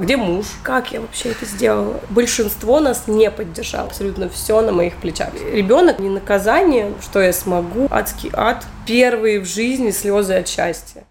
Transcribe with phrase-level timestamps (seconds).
[0.00, 0.46] Где муж?
[0.62, 2.00] Как я вообще это сделала?
[2.10, 3.88] Большинство нас не поддержало.
[3.88, 5.30] Абсолютно все на моих плечах.
[5.52, 7.88] Ребенок не наказание, что я смогу.
[7.90, 8.64] Адский ад.
[8.86, 11.04] Первые в жизни слезы от счастья.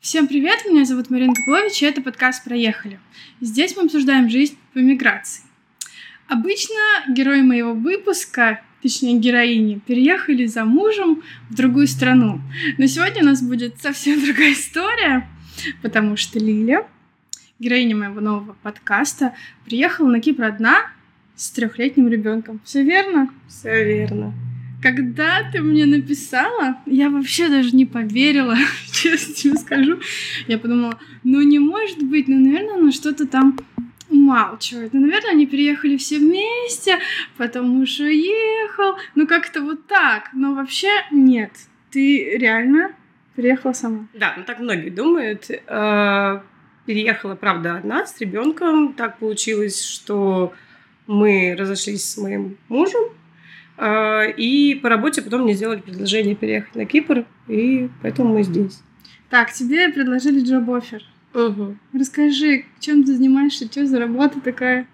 [0.00, 2.98] Всем привет, меня зовут Марина Попович, и это подкаст «Проехали».
[3.40, 5.42] Здесь мы обсуждаем жизнь по миграции.
[6.28, 6.76] Обычно
[7.08, 12.40] герои моего выпуска точнее героини, переехали за мужем в другую страну.
[12.76, 15.28] Но сегодня у нас будет совсем другая история,
[15.82, 16.86] потому что Лиля,
[17.58, 20.90] героиня моего нового подкаста, приехала на Кипр одна
[21.36, 22.60] с трехлетним ребенком.
[22.64, 23.30] Все верно?
[23.48, 24.34] Все верно.
[24.80, 28.56] Когда ты мне написала, я вообще даже не поверила,
[28.92, 29.98] честно тебе скажу.
[30.46, 33.58] Я подумала, ну не может быть, ну, наверное, она что-то там
[34.28, 34.92] умалчивает.
[34.92, 36.98] Ну, наверное, они переехали все вместе,
[37.36, 38.96] потом муж уехал.
[39.14, 40.30] Ну, как-то вот так.
[40.32, 41.52] Но вообще нет.
[41.90, 42.92] Ты реально
[43.34, 44.06] переехала сама.
[44.14, 45.50] Да, ну так многие думают.
[45.50, 46.40] Э,
[46.86, 48.92] переехала, правда, одна с ребенком.
[48.92, 50.52] Так получилось, что
[51.06, 53.04] мы разошлись с моим мужем.
[53.78, 58.82] Э, и по работе потом мне сделали предложение переехать на Кипр, и поэтому мы здесь.
[59.30, 61.02] Так, тебе предложили джоб-оффер.
[61.34, 61.76] Угу.
[61.94, 64.86] Расскажи, чем ты занимаешься, что за работа такая?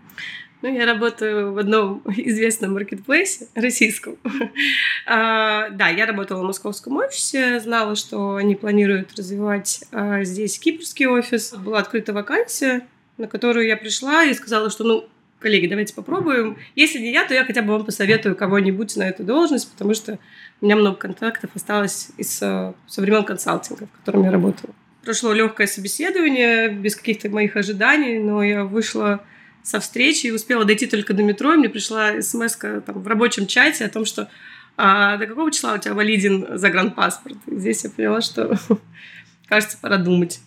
[0.63, 4.17] Ну, я работаю в одном известном маркетплейсе российском.
[5.07, 11.07] а, да, я работала в московском офисе, знала, что они планируют развивать а, здесь кипрский
[11.07, 11.53] офис.
[11.53, 12.87] Была открыта вакансия,
[13.19, 15.05] на которую я пришла и сказала, что, ну,
[15.39, 16.57] коллеги, давайте попробуем.
[16.75, 20.19] Если не я, то я хотя бы вам посоветую кого-нибудь на эту должность, потому что
[20.63, 24.73] у меня много контактов осталось из со времен консалтинга, в котором я работала
[25.05, 29.25] прошло легкое собеседование, без каких-то моих ожиданий, но я вышла
[29.63, 33.85] со встречи и успела дойти только до метро, и мне пришла смс в рабочем чате
[33.85, 34.29] о том, что
[34.77, 37.39] а, до какого числа у тебя валиден загранпаспорт?
[37.47, 38.59] И здесь я поняла, что
[39.49, 40.41] кажется, пора думать.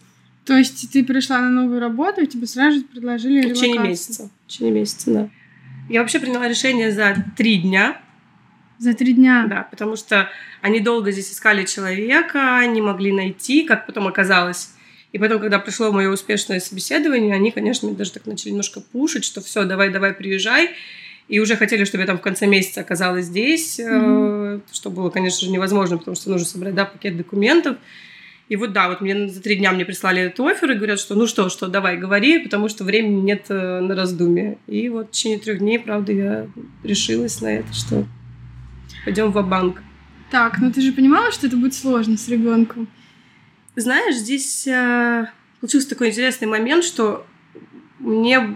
[0.45, 4.29] То есть ты пришла на новую работу, и тебе сразу же предложили В течение месяца.
[4.45, 5.29] В течение месяца, да.
[5.89, 8.01] Я вообще приняла решение за три дня
[8.79, 9.45] за три дня?
[9.49, 10.29] Да, потому что
[10.61, 14.71] они долго здесь искали человека, не могли найти, как потом оказалось.
[15.13, 19.41] И потом, когда пришло мое успешное собеседование, они, конечно, даже так начали немножко пушить, что
[19.41, 20.71] все, давай, давай, приезжай.
[21.27, 24.61] И уже хотели, чтобы я там в конце месяца оказалась здесь, mm-hmm.
[24.71, 27.77] что было, конечно же, невозможно, потому что нужно собрать да, пакет документов.
[28.47, 31.15] И вот да, вот мне за три дня мне прислали этот офер и говорят, что
[31.15, 34.57] ну что, что, давай, говори, потому что времени нет э, на раздумье.
[34.67, 36.47] И вот в течение трех дней, правда, я
[36.83, 38.05] решилась на это, что
[39.07, 39.81] пойдем в банк
[40.31, 42.89] Так, ну ты же понимала, что это будет сложно с ребенком?
[43.77, 45.27] Знаешь, здесь э,
[45.61, 47.25] получился такой интересный момент, что
[47.99, 48.53] мне,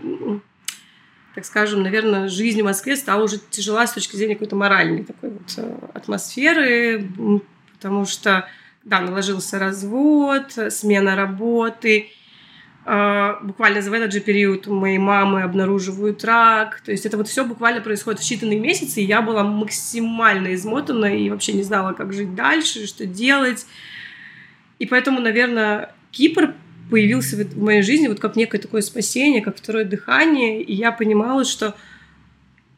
[1.35, 5.29] так скажем, наверное, жизнь в Москве стала уже тяжела с точки зрения какой-то моральной такой
[5.29, 7.09] вот э, атмосферы,
[7.71, 8.45] потому что,
[8.83, 12.09] да, наложился развод, смена работы,
[12.83, 16.81] буквально за этот же период у моей мамы обнаруживают рак.
[16.81, 21.15] То есть это вот все буквально происходит в считанные месяцы, и я была максимально измотана
[21.15, 23.67] и вообще не знала, как жить дальше, что делать.
[24.79, 26.55] И поэтому, наверное, Кипр
[26.89, 31.45] появился в моей жизни вот как некое такое спасение, как второе дыхание, и я понимала,
[31.45, 31.75] что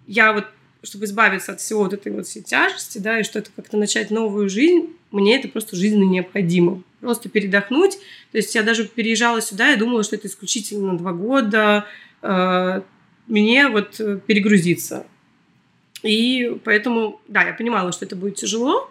[0.05, 0.45] я вот,
[0.83, 4.11] чтобы избавиться от всего вот этой вот всей тяжести, да, и что это как-то начать
[4.11, 7.97] новую жизнь, мне это просто жизненно необходимо просто передохнуть.
[8.31, 11.85] То есть я даже переезжала сюда, я думала, что это исключительно два года.
[12.21, 12.81] Э,
[13.27, 15.05] мне вот э, перегрузиться.
[16.01, 18.89] И поэтому, да, я понимала, что это будет тяжело,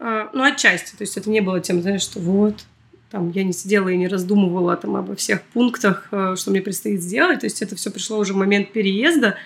[0.00, 0.96] э, но отчасти.
[0.96, 2.64] То есть это не было тем, знаешь, что вот,
[3.12, 7.40] там, я не сидела и не раздумывала там обо всех пунктах, что мне предстоит сделать.
[7.40, 9.36] То есть это все пришло уже в момент переезда,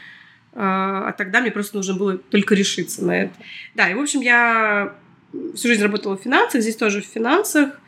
[0.54, 3.34] а тогда мне просто нужно было только решиться на это.
[3.76, 4.96] Да, и, в общем, я
[5.54, 7.80] всю жизнь работала в финансах, здесь тоже в финансах.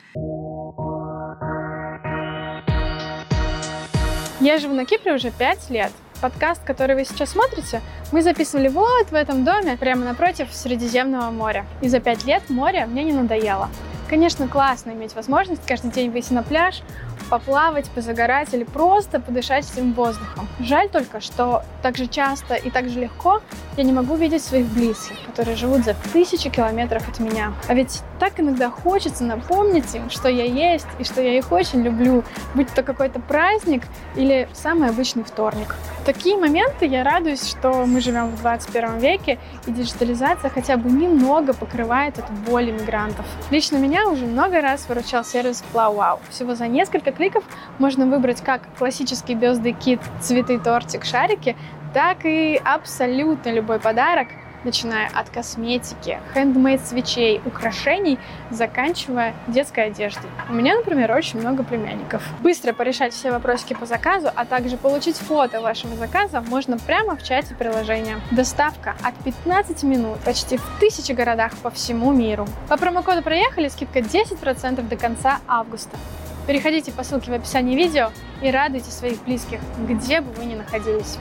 [4.44, 5.90] Я живу на Кипре уже пять лет.
[6.20, 7.80] Подкаст, который вы сейчас смотрите,
[8.12, 11.64] мы записывали вот в этом доме, прямо напротив Средиземного моря.
[11.80, 13.70] И за пять лет море мне не надоело.
[14.14, 16.82] Конечно, классно иметь возможность каждый день выйти на пляж,
[17.30, 20.46] поплавать, позагорать или просто подышать этим воздухом.
[20.60, 23.40] Жаль только, что так же часто и так же легко
[23.76, 27.54] я не могу видеть своих близких, которые живут за тысячи километров от меня.
[27.66, 31.82] А ведь так иногда хочется напомнить им, что я есть и что я их очень
[31.82, 32.22] люблю,
[32.54, 33.82] будь то какой-то праздник
[34.14, 35.74] или самый обычный вторник.
[36.02, 40.90] В такие моменты я радуюсь, что мы живем в 21 веке и диджитализация хотя бы
[40.90, 43.26] немного покрывает эту боль иммигрантов.
[43.50, 46.20] Лично меня уже много раз выручал сервис FlowWow.
[46.30, 47.44] Всего за несколько кликов
[47.78, 51.56] можно выбрать как классический birthday кит, цветы, тортик, шарики,
[51.92, 54.28] так и абсолютно любой подарок
[54.64, 58.18] начиная от косметики, хендмейд свечей, украшений,
[58.50, 60.30] заканчивая детской одеждой.
[60.48, 62.22] У меня, например, очень много племянников.
[62.40, 67.22] Быстро порешать все вопросики по заказу, а также получить фото вашего заказа можно прямо в
[67.22, 68.20] чате приложения.
[68.30, 72.46] Доставка от 15 минут почти в тысячи городах по всему миру.
[72.68, 75.96] По промокоду «Проехали» скидка 10% до конца августа.
[76.46, 78.10] Переходите по ссылке в описании видео
[78.42, 81.18] и радуйте своих близких, где бы вы ни находились.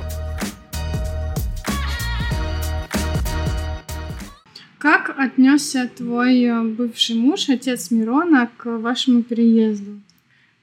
[4.83, 10.01] Как отнесся твой э, бывший муж, отец Мирона, к вашему переезду?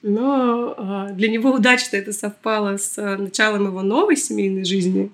[0.03, 5.11] Но а, для него удачно это совпало с э, началом его новой семейной жизни.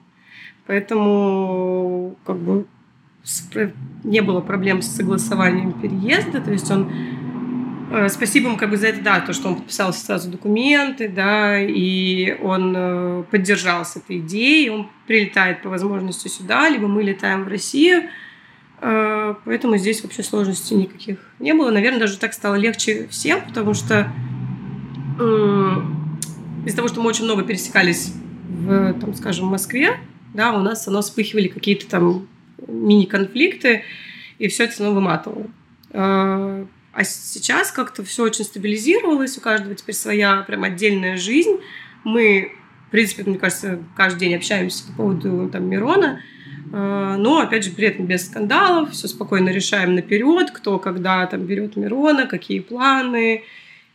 [0.66, 2.66] Поэтому как бы
[4.02, 6.40] не было проблем с согласованием переезда.
[6.40, 6.90] То есть он
[7.92, 11.60] э, Спасибо ему как бы за это, да, то, что он подписал сразу документы, да,
[11.62, 17.48] и он поддержал с этой идеей, он прилетает по возможности сюда, либо мы летаем в
[17.48, 18.25] Россию, Э,
[19.44, 21.70] поэтому здесь вообще сложностей никаких не было.
[21.70, 24.12] Наверное, даже так стало легче всем, потому что
[26.64, 28.12] из-за того, что мы очень много пересекались
[28.48, 29.98] в, там, скажем, Москве,
[30.34, 32.28] да, у нас оно вспыхивали какие-то там
[32.68, 33.82] мини-конфликты,
[34.38, 35.46] и все это снова выматывало.
[35.90, 41.58] Э, а сейчас как-то все очень стабилизировалось, у каждого теперь своя прям отдельная жизнь.
[42.04, 42.52] Мы,
[42.88, 46.20] в принципе, мне кажется, каждый день общаемся по поводу там, Мирона,
[46.78, 51.76] но, опять же, при этом без скандалов, все спокойно решаем наперед, кто когда там берет
[51.76, 53.44] Мирона, какие планы.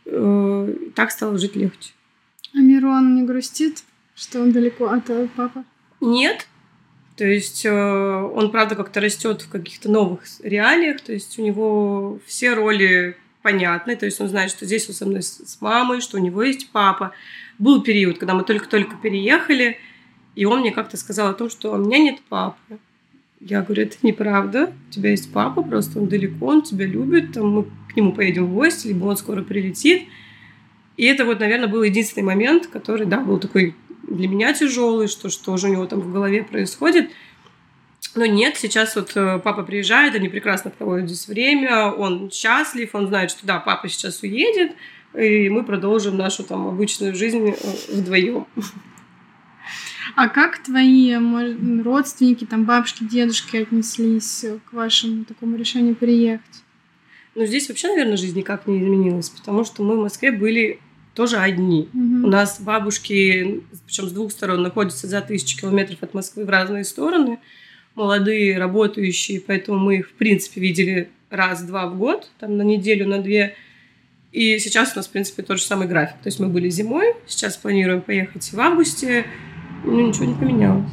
[0.04, 1.92] Э, так стало жить легче.
[2.52, 3.84] А Мирон не грустит,
[4.16, 5.04] что он далеко от
[5.36, 5.62] папы?
[6.00, 6.48] Нет.
[7.16, 11.02] То есть э, он, правда, как-то растет в каких-то новых реалиях.
[11.02, 13.94] То есть у него все роли понятны.
[13.94, 16.70] То есть он знает, что здесь он со мной с мамой, что у него есть
[16.72, 17.12] папа.
[17.60, 19.78] Был период, когда мы только-только переехали–
[20.34, 22.78] и он мне как-то сказал о том, что у меня нет папы.
[23.40, 24.72] Я говорю, это неправда.
[24.88, 27.32] У тебя есть папа, просто он далеко, он тебя любит.
[27.32, 30.04] Там мы к нему поедем в гости, либо он скоро прилетит.
[30.96, 33.74] И это вот, наверное, был единственный момент, который, да, был такой
[34.08, 37.10] для меня тяжелый, что что же у него там в голове происходит.
[38.14, 43.08] Но нет, сейчас вот э, папа приезжает, они прекрасно проводят здесь время, он счастлив, он
[43.08, 44.72] знает, что да, папа сейчас уедет,
[45.18, 47.54] и мы продолжим нашу там обычную жизнь э,
[47.90, 48.46] вдвоем.
[50.16, 51.14] А как твои
[51.82, 56.62] родственники, там бабушки, дедушки отнеслись к вашему такому решению приехать?
[57.34, 60.80] Ну, здесь вообще, наверное, жизнь никак не изменилась, потому что мы в Москве были
[61.14, 61.88] тоже одни.
[61.92, 62.26] Угу.
[62.26, 66.84] У нас бабушки, причем с двух сторон, находятся за тысячи километров от Москвы в разные
[66.84, 67.38] стороны.
[67.94, 73.18] Молодые, работающие, поэтому мы их, в принципе, видели раз-два в год, там на неделю, на
[73.18, 73.54] две.
[74.32, 76.16] И сейчас у нас, в принципе, тот же самый график.
[76.22, 79.26] То есть мы были зимой, сейчас планируем поехать в августе,
[79.84, 80.90] ну, ничего не поменялось.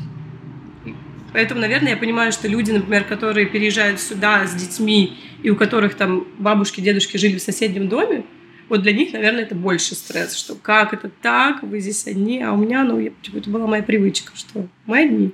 [1.31, 5.95] Поэтому, наверное, я понимаю, что люди, например, которые переезжают сюда с детьми, и у которых
[5.95, 8.25] там бабушки, дедушки жили в соседнем доме,
[8.67, 12.53] вот для них, наверное, это больше стресс, что как это так, вы здесь одни, а
[12.53, 15.31] у меня, ну, типа, это была моя привычка, что мы одни.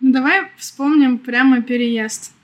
[0.00, 2.34] Ну, давай вспомним прямо переезд.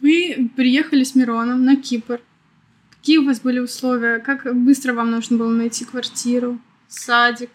[0.00, 2.20] Вы приехали с Мироном на Кипр.
[2.90, 4.18] Какие у вас были условия?
[4.18, 6.58] Как быстро вам нужно было найти квартиру,
[6.88, 7.50] садик?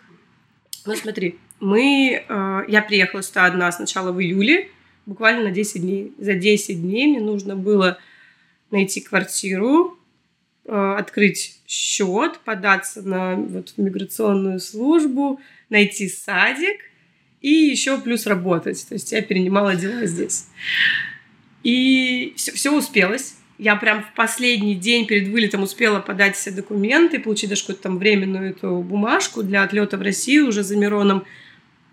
[0.85, 2.23] Ну, смотри, мы...
[2.27, 4.69] Э, я приехала сюда одна сначала в июле,
[5.05, 6.13] буквально на 10 дней.
[6.17, 7.97] За 10 дней мне нужно было
[8.71, 9.97] найти квартиру,
[10.65, 15.39] э, открыть счет, податься на вот, миграционную службу,
[15.69, 16.81] найти садик
[17.41, 18.85] и еще плюс работать.
[18.87, 20.47] То есть я перенимала дела здесь.
[21.63, 23.35] И все, все успелось.
[23.57, 27.97] Я прям в последний день перед вылетом успела подать все документы, получить даже какую-то там
[27.97, 31.25] временную эту бумажку для отлета в Россию уже за Мироном.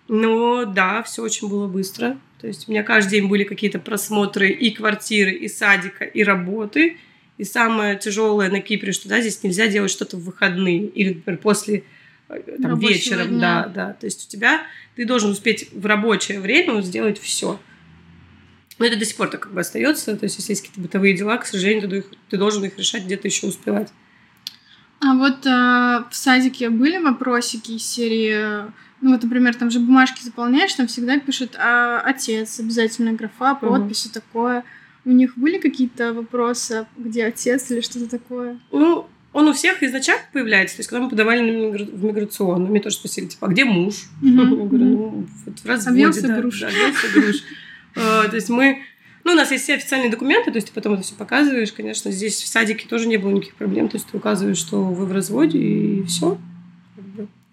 [0.09, 2.19] Но да, все очень было быстро.
[2.41, 6.97] То есть у меня каждый день были какие-то просмотры и квартиры, и садика, и работы.
[7.39, 11.41] И самое тяжелое на Кипре, что да, здесь нельзя делать что-то в выходные или, например,
[11.41, 11.85] после
[12.29, 13.29] э, там, вечером.
[13.29, 13.39] Дня.
[13.39, 13.93] Да, да.
[13.95, 14.63] То есть у тебя
[14.97, 17.61] ты должен успеть в рабочее время сделать все.
[18.79, 20.17] Но это до сих пор так как бы остается.
[20.17, 23.29] То есть, если есть какие-то бытовые дела, к сожалению, ты, ты должен их решать где-то
[23.29, 23.93] еще успевать.
[25.01, 30.23] А вот э, в садике были вопросики из серии, ну вот, например, там же бумажки
[30.23, 34.15] заполняешь, там всегда пишут а, отец, обязательно графа, подпись угу.
[34.15, 34.65] такое.
[35.05, 38.61] У них были какие-то вопросы, где отец или что-то такое?
[38.71, 40.77] Ну, он у всех изначально появляется.
[40.77, 43.95] То есть, когда мы подавали на в миграционную, мне тоже спросили, типа, а где муж?
[44.23, 44.61] Mm-hmm.
[44.61, 45.91] Я говорю, ну, вот в разводе.
[45.91, 46.61] Объелся да, груш.
[46.61, 46.69] Да,
[47.15, 47.37] груш.
[47.95, 48.83] Э, то есть мы...
[49.25, 51.73] Ну, у нас есть все официальные документы, то есть ты потом это все показываешь.
[51.73, 53.89] Конечно, здесь в садике тоже не было никаких проблем.
[53.89, 56.39] То есть ты указываешь, что вы в разводе, и все.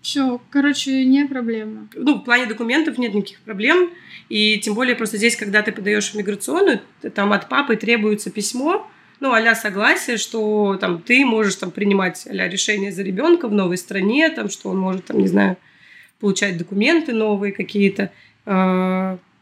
[0.01, 1.88] Все, короче, не проблема.
[1.93, 3.91] Ну, в плане документов нет никаких проблем.
[4.29, 6.81] И тем более просто здесь, когда ты подаешь в миграционную,
[7.13, 12.48] там от папы требуется письмо, ну, а согласие, что там ты можешь там принимать а
[12.48, 15.58] решение за ребенка в новой стране, там, что он может, там, не знаю,
[16.19, 18.12] получать документы новые какие-то.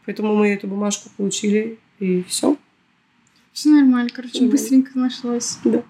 [0.08, 2.56] Поэтому мы эту бумажку получили, и все.
[3.52, 5.58] Все нормально, короче, mm быстренько нашлось.
[5.64, 5.82] Да.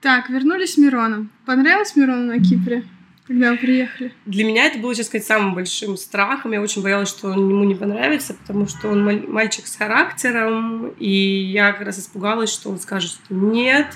[0.00, 1.30] Так, вернулись Мироном.
[1.46, 2.82] Понравилось Мирону на Кипре?
[3.28, 4.12] когда вы приехали?
[4.26, 6.50] Для меня это было, сейчас сказать, самым большим страхом.
[6.50, 11.08] Я очень боялась, что он ему не понравится, потому что он мальчик с характером, и
[11.08, 13.86] я как раз испугалась, что он скажет, что нет,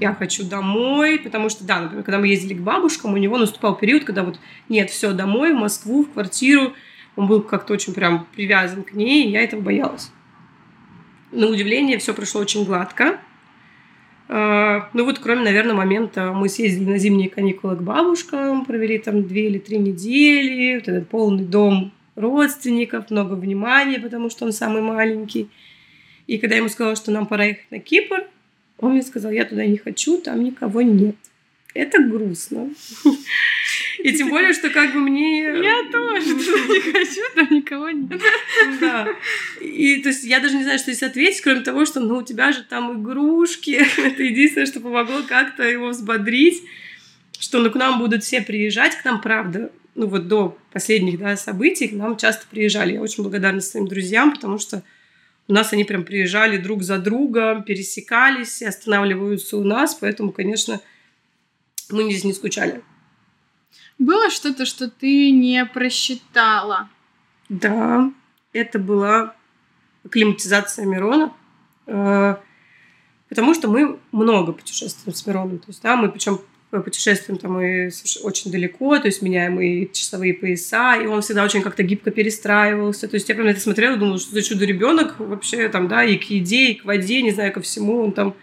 [0.00, 3.76] я хочу домой, потому что, да, например, когда мы ездили к бабушкам, у него наступал
[3.76, 6.72] период, когда вот нет, все, домой, в Москву, в квартиру,
[7.16, 10.10] он был как-то очень прям привязан к ней, и я этого боялась.
[11.32, 13.18] На удивление, все прошло очень гладко.
[14.28, 19.26] А, ну вот, кроме, наверное, момента, мы съездили на зимние каникулы к бабушкам, провели там
[19.26, 24.82] две или три недели, вот этот полный дом родственников, много внимания, потому что он самый
[24.82, 25.50] маленький.
[26.26, 28.24] И когда я ему сказала, что нам пора ехать на Кипр,
[28.78, 31.16] он мне сказал, я туда не хочу, там никого нет.
[31.74, 32.70] Это грустно.
[33.98, 35.42] И тем более, что как бы мне...
[35.42, 38.20] Я тоже не хочу, там никого нет.
[38.80, 39.08] Да.
[39.60, 42.22] И то есть я даже не знаю, что здесь ответить, кроме того, что ну у
[42.22, 43.70] тебя же там игрушки.
[43.98, 46.62] Это единственное, что помогло как-то его взбодрить,
[47.38, 51.36] что ну к нам будут все приезжать, к нам, правда, ну вот до последних да,
[51.36, 52.94] событий к нам часто приезжали.
[52.94, 54.82] Я очень благодарна своим друзьям, потому что
[55.46, 60.80] у нас они прям приезжали друг за другом, пересекались, останавливаются у нас, поэтому, конечно,
[61.90, 62.82] мы здесь не скучали.
[63.98, 66.88] Было что-то, что ты не просчитала?
[67.48, 68.10] Да,
[68.52, 69.34] это была
[70.10, 71.32] климатизация Мирона.
[71.86, 72.36] Э,
[73.28, 75.58] потому что мы много путешествуем с Мироном.
[75.58, 76.40] То есть, да, мы причем
[76.82, 77.90] путешествуем там и
[78.22, 83.06] очень далеко, то есть меняем и часовые пояса, и он всегда очень как-то гибко перестраивался.
[83.06, 86.04] То есть я прям на это смотрела, думала, что за чудо ребенок вообще там, да,
[86.04, 88.02] и к еде, и к воде, не знаю, ко всему.
[88.02, 88.34] Он там...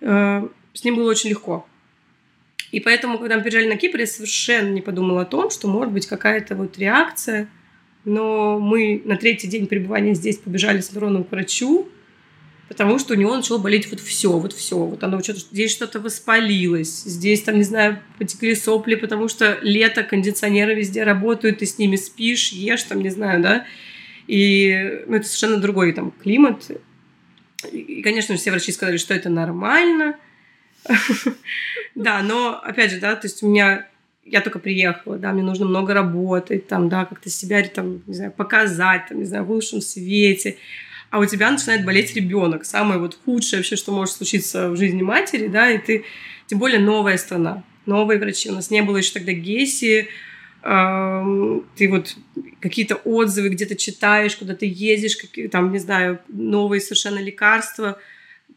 [0.00, 1.66] Э, с ним было очень легко.
[2.76, 5.94] И поэтому, когда мы приезжали на Кипр, я совершенно не подумала о том, что может
[5.94, 7.48] быть какая-то вот реакция.
[8.04, 11.88] Но мы на третий день пребывания здесь побежали с Мироном к врачу,
[12.68, 14.76] потому что у него начало болеть вот все, вот все.
[14.76, 20.02] Вот оно что-то, здесь что-то воспалилось, здесь там, не знаю, потекли сопли, потому что лето,
[20.02, 23.64] кондиционеры везде работают, ты с ними спишь, ешь, там, не знаю, да.
[24.26, 26.70] И ну, это совершенно другой там климат.
[27.72, 30.16] И, конечно, все врачи сказали, что это нормально–
[31.94, 33.86] Да, но, опять же, да, то есть у меня
[34.22, 38.32] я только приехала, да, мне нужно много работать, там, да, как-то себя, там, не знаю,
[38.32, 40.58] показать, там, не знаю, в лучшем свете.
[41.10, 45.02] А у тебя начинает болеть ребенок, самое вот худшее вообще, что может случиться в жизни
[45.02, 46.04] матери, да, и ты,
[46.48, 48.50] тем более новая страна, новые врачи.
[48.50, 50.08] У нас не было еще тогда ГЕСИ,
[50.62, 52.16] ты вот
[52.60, 57.98] какие-то отзывы где-то читаешь, куда ты ездишь, какие, там, не знаю, новые совершенно лекарства–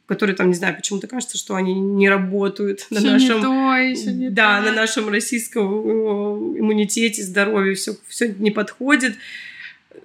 [0.10, 3.78] которые там, не знаю, почему-то кажется, что они не работают на нашем, то,
[4.12, 4.66] не да, то.
[4.66, 9.18] на нашем российском э, иммунитете, здоровье, все, все не подходит.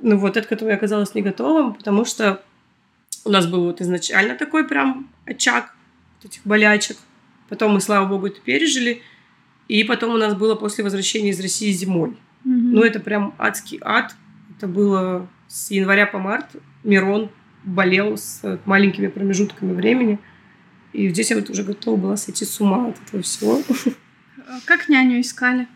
[0.03, 2.43] Ну вот, это, которое оказалось не готовым, потому что
[3.25, 5.75] у нас был вот изначально такой прям очаг
[6.17, 6.99] вот этих болячек.
[7.49, 9.01] Потом мы, слава богу, это пережили.
[9.69, 12.11] И потом у нас было после возвращения из России зимой.
[12.11, 12.15] Mm-hmm.
[12.45, 14.15] Ну, это прям адский ад.
[14.55, 16.51] Это было с января по март.
[16.83, 17.31] Мирон
[17.65, 20.19] болел с маленькими промежутками времени.
[20.93, 23.63] И здесь я вот уже готова была сойти с ума от этого всего.
[24.67, 25.67] Как няню искали?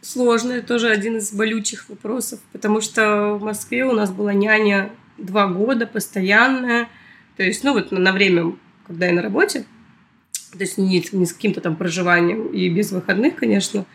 [0.00, 5.46] Сложно, тоже один из болючих вопросов, потому что в Москве у нас была няня два
[5.46, 6.88] года постоянная,
[7.36, 8.56] то есть, ну вот на время,
[8.86, 9.64] когда я на работе,
[10.50, 13.86] то есть не, не с каким-то там проживанием и без выходных, конечно,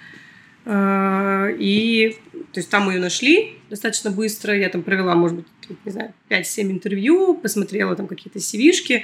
[0.66, 2.18] а, и
[2.52, 4.58] то есть там мы ее нашли достаточно быстро.
[4.58, 5.48] Я там провела, может быть,
[5.86, 9.04] не знаю, 5-7 интервью, посмотрела там какие-то cv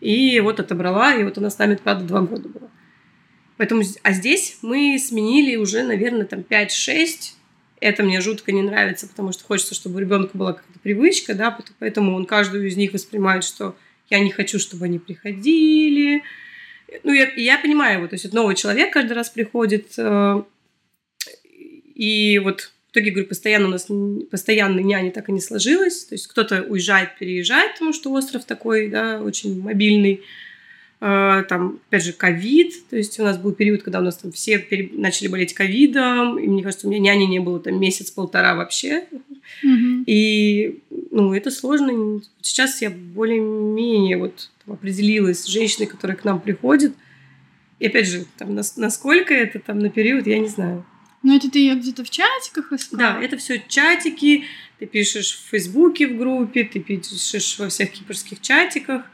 [0.00, 2.68] и вот отобрала, и вот она с нами, правда, два года была.
[3.56, 7.34] Поэтому, а здесь мы сменили уже, наверное, там 5-6.
[7.80, 11.56] Это мне жутко не нравится, потому что хочется, чтобы у ребенка была какая-то привычка, да,
[11.78, 13.76] поэтому он каждую из них воспринимает, что
[14.10, 16.22] я не хочу, чтобы они приходили.
[17.04, 20.42] Ну, я, я понимаю его, то есть это новый человек каждый раз приходит, э,
[21.94, 23.88] и вот в итоге, говорю, постоянно у нас
[24.30, 26.04] постоянной няни так и не сложилось.
[26.04, 30.20] То есть кто-то уезжает, переезжает, потому что остров такой, да, очень мобильный.
[31.00, 32.74] А, там, опять же, ковид.
[32.90, 34.90] То есть у нас был период, когда у нас там все пере...
[34.92, 36.38] начали болеть ковидом.
[36.38, 39.06] И мне кажется, у меня няни не было там месяц-полтора вообще.
[39.64, 40.04] Mm-hmm.
[40.04, 40.80] И,
[41.10, 42.20] ну, это сложно.
[42.42, 46.92] Сейчас я более-менее вот определилась с женщиной, которая к нам приходит.
[47.78, 50.84] И опять же, там, насколько это там на период, я не знаю.
[51.22, 53.02] Но это ты ее где-то в чатиках искала?
[53.02, 54.44] Да, это все чатики,
[54.78, 59.04] ты пишешь в Фейсбуке в группе, ты пишешь во всех кипрских чатиках,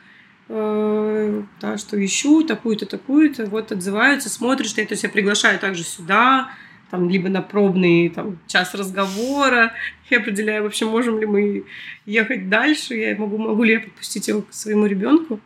[0.49, 5.85] э, да, что ищу такую-то, такую-то, вот отзываются, смотришь, я, то есть я приглашаю также
[5.85, 6.51] сюда,
[6.91, 9.75] там, либо на пробный там, час разговора,
[10.09, 11.65] я определяю, вообще, можем ли мы
[12.07, 15.41] ехать дальше, я могу, могу ли я подпустить его к своему ребенку.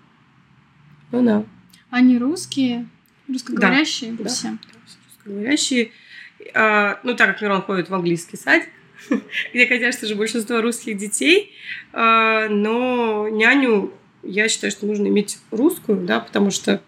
[1.11, 1.45] Ну да.
[1.91, 2.87] Они русские,
[3.27, 4.49] русскоговорящие да, все?
[4.51, 4.59] Да,
[5.09, 5.91] русскоговорящие.
[6.55, 8.69] А, ну, так как Мирон ходит в английский садик,
[9.55, 11.53] где, конечно же, большинство русских детей,
[11.93, 16.83] а, но няню я считаю, что нужно иметь русскую, да, потому что,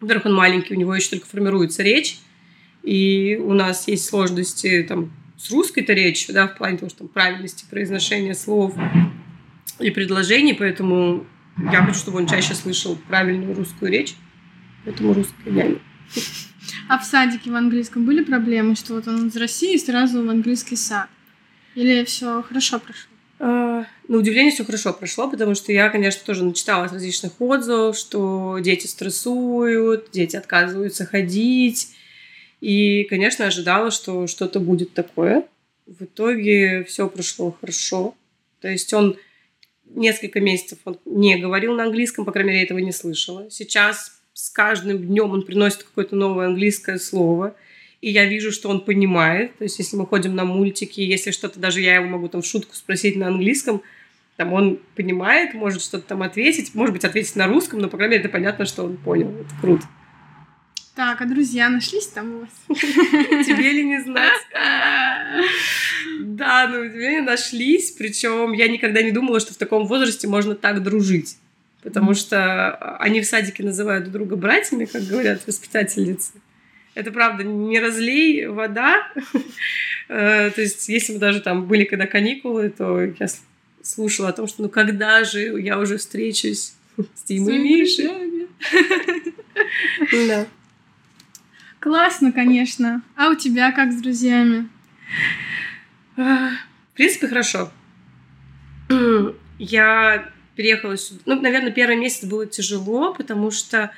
[0.00, 2.18] во-первых, он маленький, у него еще только формируется речь,
[2.82, 7.08] и у нас есть сложности там с русской-то речью, да, в плане того, что там
[7.08, 8.74] правильности произношения слов
[9.78, 11.26] и предложений, поэтому
[11.72, 14.14] я хочу, чтобы он чаще слышал правильную русскую речь,
[14.84, 15.78] поэтому русская няня.
[16.88, 20.76] А в садике в английском были проблемы, что вот он из России сразу в английский
[20.76, 21.08] сад?
[21.74, 23.08] Или все хорошо прошло?
[23.40, 28.58] А, на удивление все хорошо прошло, потому что я, конечно, тоже начиталась различных отзывов, что
[28.60, 31.94] дети стрессуют, дети отказываются ходить.
[32.60, 35.44] И, конечно, ожидала, что что-то будет такое.
[35.86, 38.16] В итоге все прошло хорошо.
[38.60, 39.16] То есть он
[39.84, 43.50] несколько месяцев он не говорил на английском, по крайней мере, я этого не слышала.
[43.50, 47.56] Сейчас с каждым днем он приносит какое-то новое английское слово,
[48.00, 49.58] и я вижу, что он понимает.
[49.58, 52.46] То есть, если мы ходим на мультики, если что-то, даже я его могу там в
[52.46, 53.82] шутку спросить на английском,
[54.36, 58.12] там он понимает, может что-то там ответить, может быть, ответить на русском, но, по крайней
[58.12, 59.28] мере, это понятно, что он понял.
[59.28, 59.84] Это круто.
[60.94, 62.50] Так, а друзья нашлись там у вас?
[63.44, 64.40] Тебе ли не знать?
[66.20, 70.80] Да, ну, удивление нашлись, причем я никогда не думала, что в таком возрасте можно так
[70.84, 71.38] дружить
[71.88, 76.32] потому что они в садике называют друг друга братьями, как говорят воспитательницы.
[76.94, 79.08] Это правда не разлей вода.
[80.10, 83.26] Э, то есть, если мы даже там были когда каникулы, то я
[83.82, 86.72] слушала о том, что ну когда же я уже встречусь
[87.14, 88.48] с Тимой и Мишей.
[90.28, 90.46] Да.
[91.78, 93.02] Классно, конечно.
[93.16, 94.70] А у тебя как с друзьями?
[96.16, 96.50] В
[96.94, 97.70] принципе, хорошо.
[99.58, 101.20] Я переехала сюда.
[101.24, 103.92] Ну, наверное, первый месяц было тяжело, потому что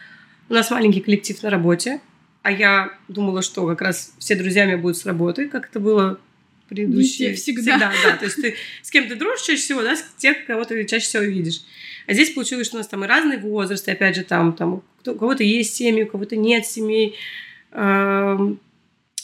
[0.51, 2.03] у нас маленький коллектив на работе,
[2.43, 6.21] а я думала, что как раз все друзьями будут с работы, как это было
[6.69, 7.35] предыдущие.
[7.35, 7.63] Всегда.
[7.63, 8.17] Всегда, да.
[8.19, 11.07] То есть ты с кем ты дружишь чаще всего, да, с тех, кого ты чаще
[11.07, 11.63] всего видишь.
[12.07, 15.15] А здесь получилось, что у нас там и разные возрасты, опять же, там, там у
[15.15, 17.17] кого-то есть семьи, у кого-то нет семей.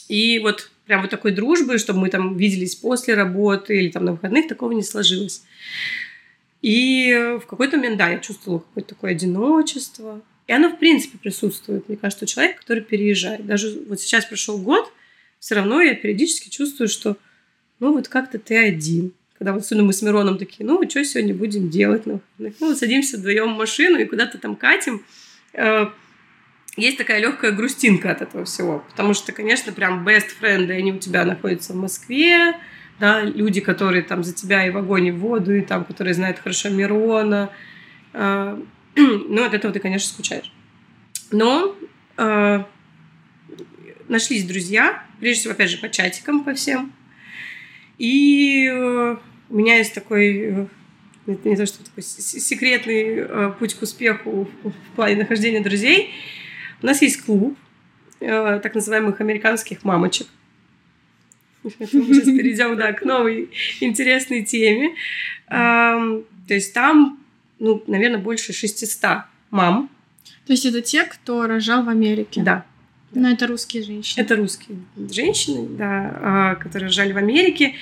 [0.07, 4.13] И вот прям вот такой дружбы, чтобы мы там виделись после работы или там на
[4.13, 5.43] выходных, такого не сложилось.
[6.61, 10.21] И в какой-то момент, да, я чувствовала какое-то такое одиночество.
[10.47, 13.45] И оно, в принципе, присутствует, мне кажется, у человека, который переезжает.
[13.45, 14.91] Даже вот сейчас прошел год,
[15.39, 17.17] все равно я периодически чувствую, что
[17.79, 19.13] ну вот как-то ты один.
[19.37, 22.05] Когда вот особенно мы с Мироном такие, ну что сегодня будем делать?
[22.05, 25.05] Ну, ну вот садимся вдвоем в машину и куда-то там катим.
[25.53, 25.87] Э,
[26.75, 28.83] есть такая легкая грустинка от этого всего.
[28.89, 32.55] Потому что, конечно, прям best friend, они у тебя находятся в Москве,
[32.99, 36.13] да, люди, которые там за тебя и в огонь, и в воду, и там, которые
[36.13, 37.51] знают хорошо Мирона.
[38.13, 38.57] Э,
[38.95, 40.51] ну, от этого ты, конечно, скучаешь.
[41.31, 41.75] Но
[42.17, 42.63] э,
[44.07, 46.91] нашлись друзья, прежде всего, опять же, по чатикам, по всем.
[47.97, 49.17] И э,
[49.49, 50.67] у меня есть такой, э,
[51.25, 56.11] не то, что такой секретный э, путь к успеху в, в плане нахождения друзей.
[56.81, 57.57] У нас есть клуб
[58.19, 60.27] э, так называемых американских мамочек.
[61.63, 64.95] Мы сейчас перейдем да, к новой интересной теме.
[65.49, 67.19] То есть там,
[67.59, 69.89] ну, наверное, больше 600 мам.
[70.45, 72.41] То есть это те, кто рожал в Америке?
[72.41, 72.65] Да.
[73.13, 74.21] Но это русские женщины.
[74.21, 74.79] Это русские
[75.11, 77.75] женщины, да, а, которые рожали в Америке.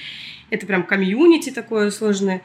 [0.50, 2.42] Это прям комьюнити такое сложное.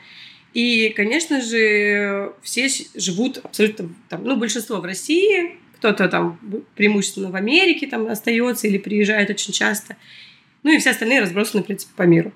[0.52, 6.38] И, конечно же, все живут абсолютно, там, ну, большинство в России, кто-то там
[6.74, 9.96] преимущественно в Америке там остается или приезжает очень часто.
[10.62, 12.32] Ну и все остальные разбросаны, в принципе, по миру.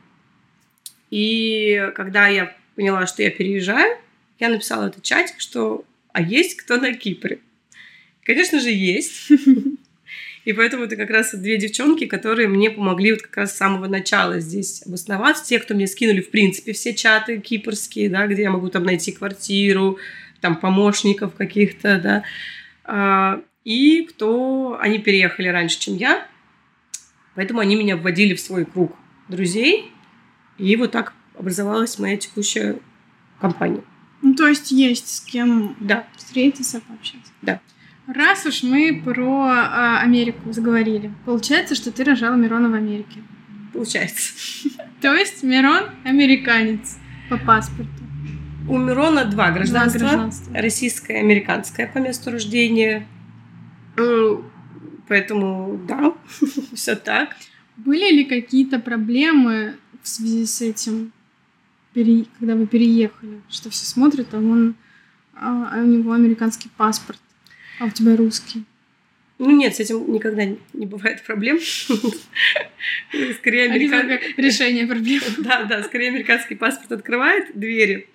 [1.10, 3.98] И когда я поняла, что я переезжаю,
[4.40, 7.38] я написала этот чатик, что «А есть кто на Кипре?»
[8.24, 9.30] Конечно же, есть.
[10.44, 13.86] И поэтому это как раз две девчонки, которые мне помогли вот как раз с самого
[13.86, 15.44] начала здесь обосноваться.
[15.44, 19.12] Те, кто мне скинули, в принципе, все чаты кипрские, да, где я могу там найти
[19.12, 19.98] квартиру,
[20.40, 22.24] там помощников каких-то, да.
[22.84, 24.76] А, и кто...
[24.80, 26.26] Они переехали раньше, чем я,
[27.34, 28.94] Поэтому они меня вводили в свой круг
[29.28, 29.90] друзей,
[30.58, 32.78] и вот так образовалась моя текущая
[33.40, 33.82] компания.
[34.22, 36.06] Ну, то есть есть с кем да.
[36.16, 37.32] встретиться, пообщаться.
[37.42, 37.60] Да.
[38.06, 43.22] Раз уж мы про э, Америку заговорили, получается, что ты рожала Мирона в Америке.
[43.72, 44.32] Получается.
[45.00, 47.90] То есть Мирон американец по паспорту.
[48.68, 49.98] У Мирона два гражданства.
[49.98, 50.56] Два гражданства.
[50.56, 53.06] Российское и американское по месту рождения.
[55.08, 56.14] Поэтому, да,
[56.74, 57.36] все так.
[57.76, 61.12] Были ли какие-то проблемы в связи с этим,
[61.92, 63.40] пере- когда вы переехали?
[63.50, 64.74] Что все смотрят, а он
[65.34, 67.18] а, а у него американский паспорт,
[67.80, 68.64] а у тебя русский.
[69.38, 71.58] Ну нет, с этим никогда не- бывает проблем.
[73.38, 75.20] Скорее, Они американ- только решение проблем.
[75.38, 78.08] Да, да, скорее американский паспорт открывает двери.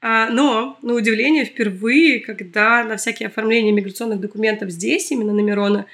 [0.00, 5.86] А, Но, на удивление, впервые, когда на всякие оформления миграционных документов здесь, именно на Мирона,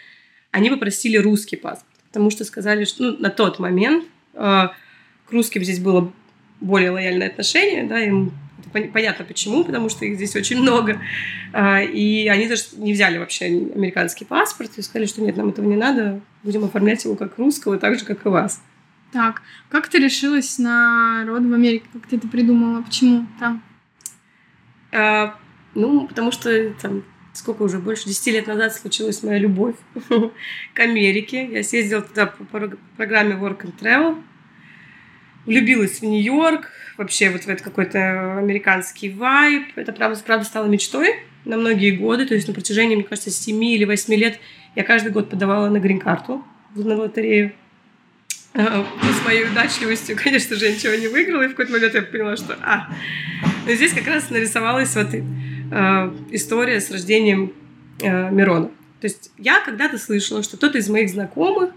[0.50, 1.86] они попросили русский паспорт.
[2.08, 4.04] Потому что сказали, что ну, на тот момент
[4.34, 4.72] а,
[5.26, 6.12] к русским здесь было
[6.60, 8.32] более лояльное отношение, да, им
[8.72, 11.00] понятно почему, потому что их здесь очень много.
[11.52, 15.66] А, И они даже не взяли вообще американский паспорт и сказали, что нет, нам этого
[15.66, 18.62] не надо, будем оформлять его как русского, так же, как и вас.
[19.12, 21.84] Так, как ты решилась на род в Америке?
[21.92, 22.82] Как ты это придумала?
[22.82, 23.62] Почему там?
[24.92, 25.36] А,
[25.74, 27.04] ну, потому что там
[27.36, 29.76] сколько уже, больше 10 лет назад случилась моя любовь
[30.74, 31.46] к Америке.
[31.50, 34.22] Я съездила туда по прог- программе Work and Travel.
[35.44, 39.64] Влюбилась в Нью-Йорк, вообще вот в этот какой-то американский вайб.
[39.76, 42.26] Это правда, правда стало мечтой на многие годы.
[42.26, 44.40] То есть на протяжении, мне кажется, 7 или 8 лет
[44.74, 46.44] я каждый год подавала на грин-карту
[46.74, 47.52] на лотерею.
[48.54, 51.94] А, ну, С моей удачливостью, конечно же, я ничего не выиграла, и в какой-то момент
[51.94, 52.88] я поняла, что а.
[53.66, 55.08] Но здесь как раз нарисовалась вот
[55.70, 57.52] э, история с рождением
[58.00, 58.68] э, Мирона.
[59.00, 61.70] То есть я когда-то слышала, что кто-то из моих знакомых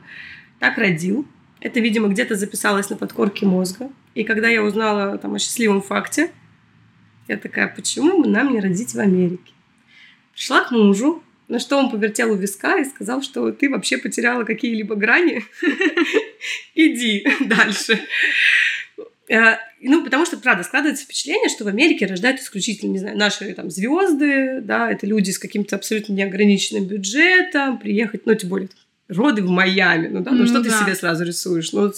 [0.59, 1.25] так родил.
[1.61, 3.89] Это, видимо, где-то записалось на подкорке мозга.
[4.15, 6.31] И когда я узнала там, о счастливом факте,
[7.27, 9.53] я такая, почему бы нам не родить в Америке?
[10.33, 14.43] Пришла к мужу, на что он повертел у виска и сказал, что ты вообще потеряла
[14.43, 15.43] какие-либо грани.
[16.75, 17.99] Иди дальше.
[19.29, 23.53] Э, Ну, потому что, правда, складывается впечатление, что в Америке рождают исключительно, не знаю, наши
[23.53, 28.69] там звезды, да, это люди с каким-то абсолютно неограниченным бюджетом, приехать, ну, тем более,
[29.07, 30.79] роды в Майами, ну, да, ну, Ну что ты да.
[30.83, 31.71] себе сразу рисуешь?
[31.71, 31.91] Ну,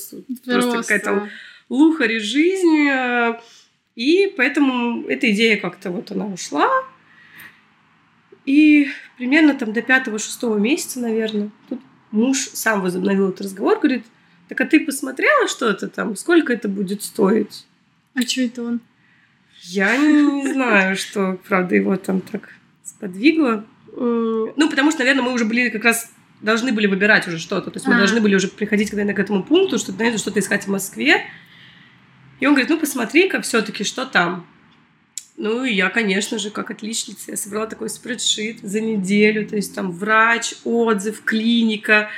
[0.45, 1.29] просто какая-то
[1.69, 2.89] лухари жизни.
[2.91, 3.39] э,
[3.95, 6.69] И поэтому эта идея как-то вот она ушла.
[8.45, 11.79] И примерно там до пятого-шестого месяца, наверное, тут
[12.11, 14.03] муж сам возобновил этот разговор, говорит,
[14.51, 17.65] так а ты посмотрела, что это там, сколько это будет стоить?
[18.15, 18.81] А что это он?
[19.61, 22.49] Я не знаю, что, правда, его там так
[22.83, 23.63] сподвигло.
[23.95, 26.11] М, Ну, потому что, наверное, мы уже были как раз
[26.41, 27.71] должны были выбирать уже что-то.
[27.71, 27.97] То есть мы А.
[27.97, 31.21] должны были уже приходить когда к этому пункту, что наверное, что-то искать в Москве.
[32.41, 34.45] И он говорит, ну, посмотри-ка все-таки, что там.
[35.37, 39.47] Ну, и я, конечно же, как отличница, я собрала такой спредшит за неделю.
[39.47, 42.09] То есть там врач, отзыв, клиника.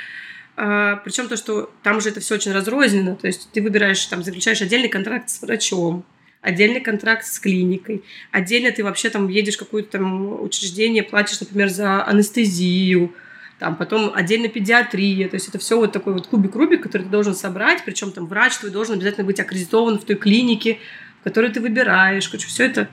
[0.56, 3.16] Причем то, что там же это все очень разрозненно.
[3.16, 6.04] То есть ты выбираешь, там, заключаешь отдельный контракт с врачом,
[6.40, 8.04] отдельный контракт с клиникой.
[8.30, 13.14] Отдельно ты вообще там едешь в какое-то там учреждение, платишь, например, за анестезию.
[13.58, 15.28] Там потом отдельно педиатрия.
[15.28, 17.84] То есть это все вот такой вот кубик-рубик, который ты должен собрать.
[17.84, 20.78] Причем там врач твой должен обязательно быть аккредитован в той клинике,
[21.20, 22.28] в которой ты выбираешь.
[22.28, 22.88] Короче, все это...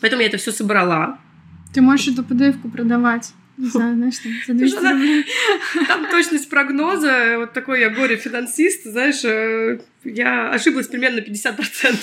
[0.00, 1.18] Поэтому я это все собрала.
[1.74, 3.32] Ты можешь эту PDF-ку продавать.
[3.58, 5.24] Не знаю, знаешь, там, за 200 Она- рублей.
[5.88, 11.96] Там точность прогноза, вот такой я горе-финансист, знаешь, э, я ошиблась примерно 50%.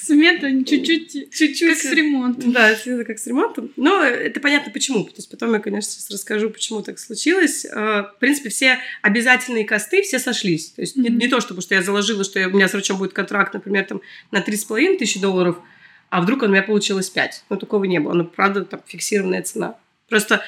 [0.00, 1.68] Смета чуть-чуть Чуть-чуть.
[1.68, 2.52] как с ремонтом.
[2.52, 2.74] Да,
[3.06, 3.70] как с ремонтом.
[3.76, 5.04] Но это понятно почему.
[5.04, 7.66] То есть потом я, конечно, сейчас расскажу, почему так случилось.
[7.66, 10.70] Э, В принципе, все обязательные косты все сошлись.
[10.70, 11.18] То есть не, Мгм.
[11.18, 13.84] не то, чтобы что я заложила, что я- у меня с врачом будет контракт, например,
[13.84, 15.58] там, на 3,5 тысячи долларов,
[16.08, 17.44] а вдруг у меня получилось 5.
[17.50, 18.14] Ну, такого не было.
[18.14, 19.76] Ну, правда, там фиксированная цена.
[20.08, 20.42] Просто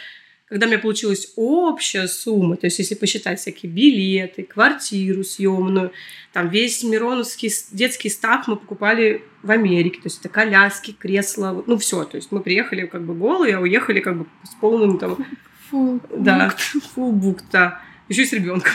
[0.50, 5.92] когда у меня получилась общая сумма, то есть если посчитать всякие билеты, квартиру съемную,
[6.32, 11.78] там весь Мироновский детский став мы покупали в Америке, то есть это коляски, кресла, ну
[11.78, 15.24] все, то есть мы приехали как бы голые, а уехали как бы с полным там,
[15.70, 16.00] Фу.
[16.16, 16.52] да,
[16.96, 18.72] book, да, еще и с ребенком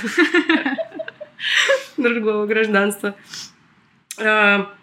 [1.98, 3.18] другого гражданства.
[4.18, 4.74] А,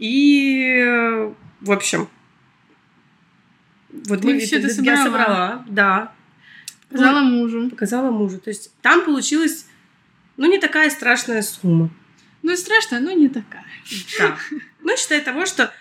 [0.00, 2.08] И, в общем,
[4.06, 5.04] вот Ты мы всё это- это я собрала?
[5.04, 6.12] собрала, да,
[6.90, 7.70] Сказала мужу.
[7.70, 8.38] показала мужу.
[8.38, 9.66] То есть там получилась,
[10.36, 11.90] ну, не такая страшная сумма.
[12.42, 13.64] Ну и страшно, но не такая.
[14.18, 14.36] Да.
[14.82, 15.72] Ну, считай того, что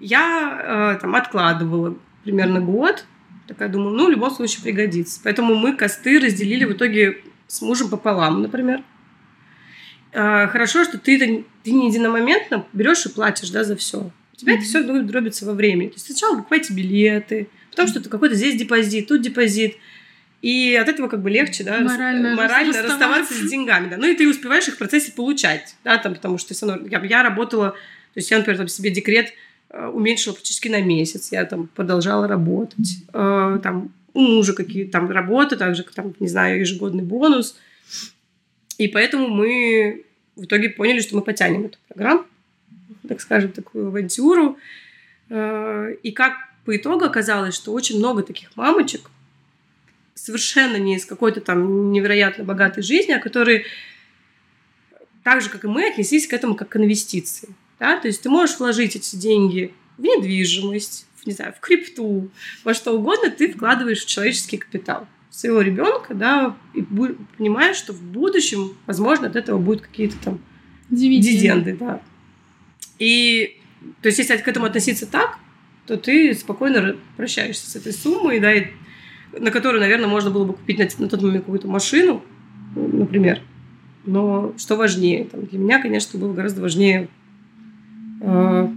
[0.00, 3.04] я э, там откладывала примерно год.
[3.48, 5.20] Такая думаю, ну, в любом случае пригодится.
[5.24, 8.82] Поэтому мы косты разделили в итоге с мужем пополам, например.
[10.12, 14.10] Э, хорошо, что ты, ты не единомоментно берешь и платишь да, за все.
[14.44, 15.88] Тебя это все дробится во времени.
[15.88, 19.76] То есть сначала вы покупаете билеты, Потому что это какой-то здесь депозит, тут депозит.
[20.42, 22.82] И от этого как бы легче, да, морально, морально расставаться.
[22.82, 23.96] расставаться с деньгами, да.
[23.96, 27.02] Ну и ты успеваешь их в процессе получать, да, там, потому что все равно, я,
[27.02, 27.76] я работала, то
[28.16, 29.32] есть я, например, там себе декрет
[29.70, 35.10] э, уменьшила практически на месяц, я там продолжала работать, э, там у мужа какие-то там
[35.10, 37.56] работы, также там, не знаю, ежегодный бонус.
[38.76, 40.04] И поэтому мы
[40.36, 42.26] в итоге поняли, что мы потянем эту программу,
[43.08, 44.58] так скажем, такую авантюру.
[45.30, 49.10] Э, и как по итогу оказалось, что очень много таких мамочек,
[50.14, 53.64] совершенно не из какой-то там невероятно богатой жизни, а которые
[55.22, 57.48] так же, как и мы, отнеслись к этому как к инвестиции.
[57.80, 57.98] Да?
[57.98, 62.30] То есть ты можешь вложить эти деньги в недвижимость, в, не знаю, в крипту,
[62.62, 68.00] во что угодно, ты вкладываешь в человеческий капитал своего ребенка, да, и понимаешь, что в
[68.00, 70.40] будущем, возможно, от этого будут какие-то там
[70.90, 72.02] дивиденды, дивиденды да.
[72.98, 73.58] И,
[74.02, 75.38] то есть, если к этому относиться так,
[75.86, 78.68] то ты спокойно прощаешься с этой суммой, да, и,
[79.32, 82.22] на которую, наверное, можно было бы купить на, на тот момент какую-то машину,
[82.74, 83.40] например.
[84.06, 85.24] Но что важнее?
[85.24, 87.08] Там, для меня, конечно, было гораздо важнее
[88.20, 88.68] э,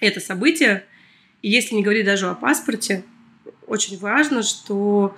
[0.00, 0.84] это событие.
[1.40, 3.02] И если не говорить даже о паспорте,
[3.66, 5.16] очень важно, что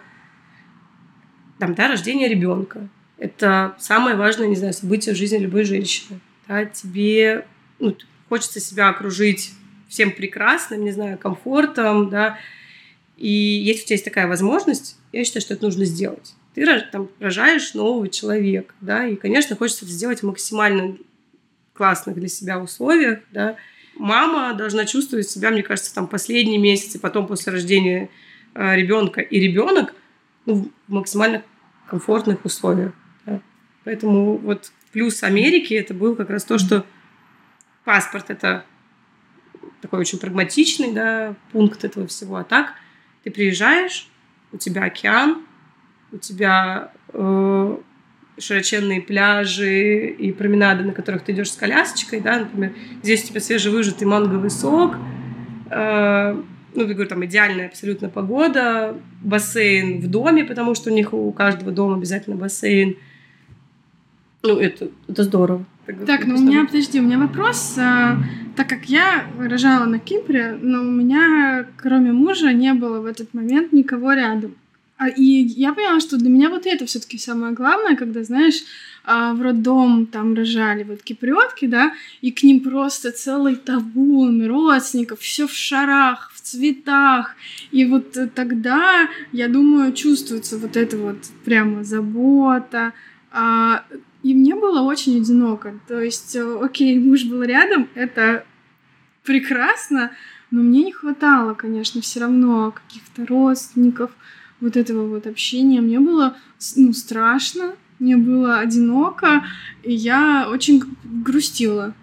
[1.59, 2.89] там, да, рождение ребенка.
[3.19, 6.21] Это самое важное, не знаю, событие в жизни любой женщины.
[6.47, 7.47] Да, тебе
[7.79, 7.97] ну,
[8.35, 9.53] хочется себя окружить
[9.88, 12.37] всем прекрасным, не знаю, комфортом, да,
[13.16, 16.35] и если у тебя есть такая возможность, я считаю, что это нужно сделать.
[16.57, 20.97] Ты там рожаешь нового человека, да, и, конечно, хочется это сделать в максимально
[21.75, 23.55] классных для себя условиях, да.
[23.94, 28.11] Мама должна чувствовать себя, мне кажется, там последние месяцы, потом после рождения
[28.57, 29.94] э, ребенка и ребенок
[30.44, 31.44] ну, в максимально
[31.87, 32.94] комфортных условиях.
[33.27, 33.40] Да.
[33.85, 36.85] Поэтому вот плюс Америки это был как раз то, что
[37.85, 38.64] паспорт это
[39.81, 42.37] такой очень прагматичный да, пункт этого всего.
[42.37, 42.75] А так
[43.23, 44.09] ты приезжаешь,
[44.53, 45.42] у тебя океан,
[46.12, 47.79] у тебя э,
[48.38, 53.40] широченные пляжи и променады, на которых ты идешь с колясочкой, да, например, здесь у тебя
[53.40, 54.97] свежевыжатый манговый сок,
[55.70, 56.42] э,
[56.75, 61.31] ну, я говорю, там идеальная абсолютно погода, бассейн в доме, потому что у них у
[61.33, 62.97] каждого дома обязательно бассейн.
[64.42, 65.64] Ну, это, это здорово.
[66.07, 67.77] Так, ну у меня, подожди, у меня вопрос.
[67.79, 68.16] А,
[68.57, 73.35] так как я рожала на Кипре, но у меня, кроме мужа, не было в этот
[73.35, 74.55] момент никого рядом.
[74.97, 78.62] А, и я поняла, что для меня вот это все-таки самое главное, когда, знаешь,
[79.05, 81.92] а, в роддом там рожали вот киприотки, да,
[82.23, 87.37] и к ним просто целый табун родственников, все в шарах, в цветах.
[87.73, 92.94] И вот тогда, я думаю, чувствуется вот эта вот прямо забота,
[93.31, 93.85] а,
[94.25, 95.79] и мне было очень одиноко.
[95.87, 98.45] То есть, э, окей, муж был рядом, это
[99.23, 100.13] прекрасно,
[100.51, 104.11] но мне не хватало, конечно, все равно каких-то родственников,
[104.61, 105.83] вот этого вот общения.
[105.83, 106.39] Мне было
[106.75, 109.45] ну, страшно, мне было одиноко,
[109.83, 111.95] и я очень грустила.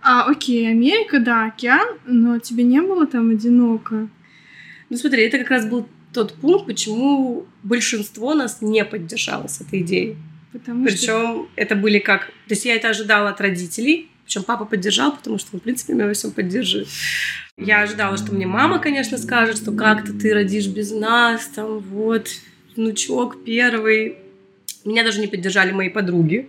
[0.00, 4.08] А, окей, Америка, да, океан, но тебе не было там одиноко.
[4.88, 9.82] Ну смотри, это как раз был тот пункт, почему большинство нас не поддержало с этой
[9.82, 10.16] идеей.
[10.58, 11.48] Потому Причем что...
[11.56, 12.26] это были как...
[12.26, 15.92] То есть я это ожидала от родителей, причем папа поддержал, потому что он, в принципе,
[15.92, 16.88] меня во всем поддерживает.
[17.58, 22.28] Я ожидала, что мне мама, конечно, скажет, что как-то ты родишь без нас, там вот,
[22.74, 24.16] внучок первый.
[24.84, 26.48] Меня даже не поддержали мои подруги,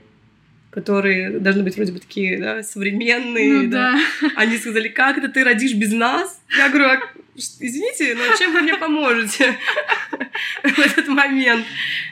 [0.72, 3.64] которые должны быть вроде бы такие да, современные.
[3.64, 4.00] Ну, да.
[4.22, 4.30] да.
[4.36, 6.42] Они сказали, как это ты родишь без нас?
[6.58, 7.00] Я говорю, а,
[7.36, 9.56] извините, но чем вы мне поможете
[10.64, 11.66] в этот момент?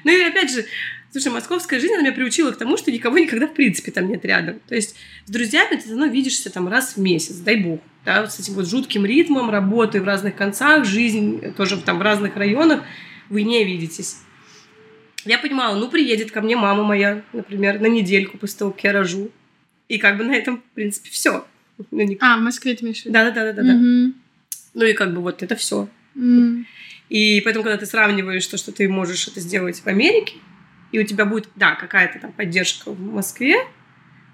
[0.03, 0.65] Ну и опять же,
[1.15, 4.25] Слушай, московская жизнь, она меня приучила к тому, что никого никогда в принципе там нет
[4.25, 4.59] рядом.
[4.67, 7.79] То есть с друзьями ты давно видишься там раз в месяц, дай бог.
[8.03, 12.01] Да, вот с этим вот жутким ритмом работы в разных концах, жизнь тоже там в
[12.01, 12.83] разных районах,
[13.29, 14.17] вы не видитесь.
[15.23, 18.91] Я понимала, ну, приедет ко мне мама моя, например, на недельку после того, как я
[18.91, 19.31] рожу.
[19.87, 21.47] И как бы на этом, в принципе, все.
[21.91, 23.13] Ну, а, в Москве ты имеешь в виду?
[23.13, 23.73] Да, да, да, да, да.
[23.73, 24.13] Угу.
[24.73, 25.87] Ну и как бы вот это все.
[26.17, 26.65] Mm.
[27.07, 30.33] И поэтому, когда ты сравниваешь то, что ты можешь это сделать в Америке,
[30.95, 33.57] и у тебя будет, да, какая-то там поддержка в Москве,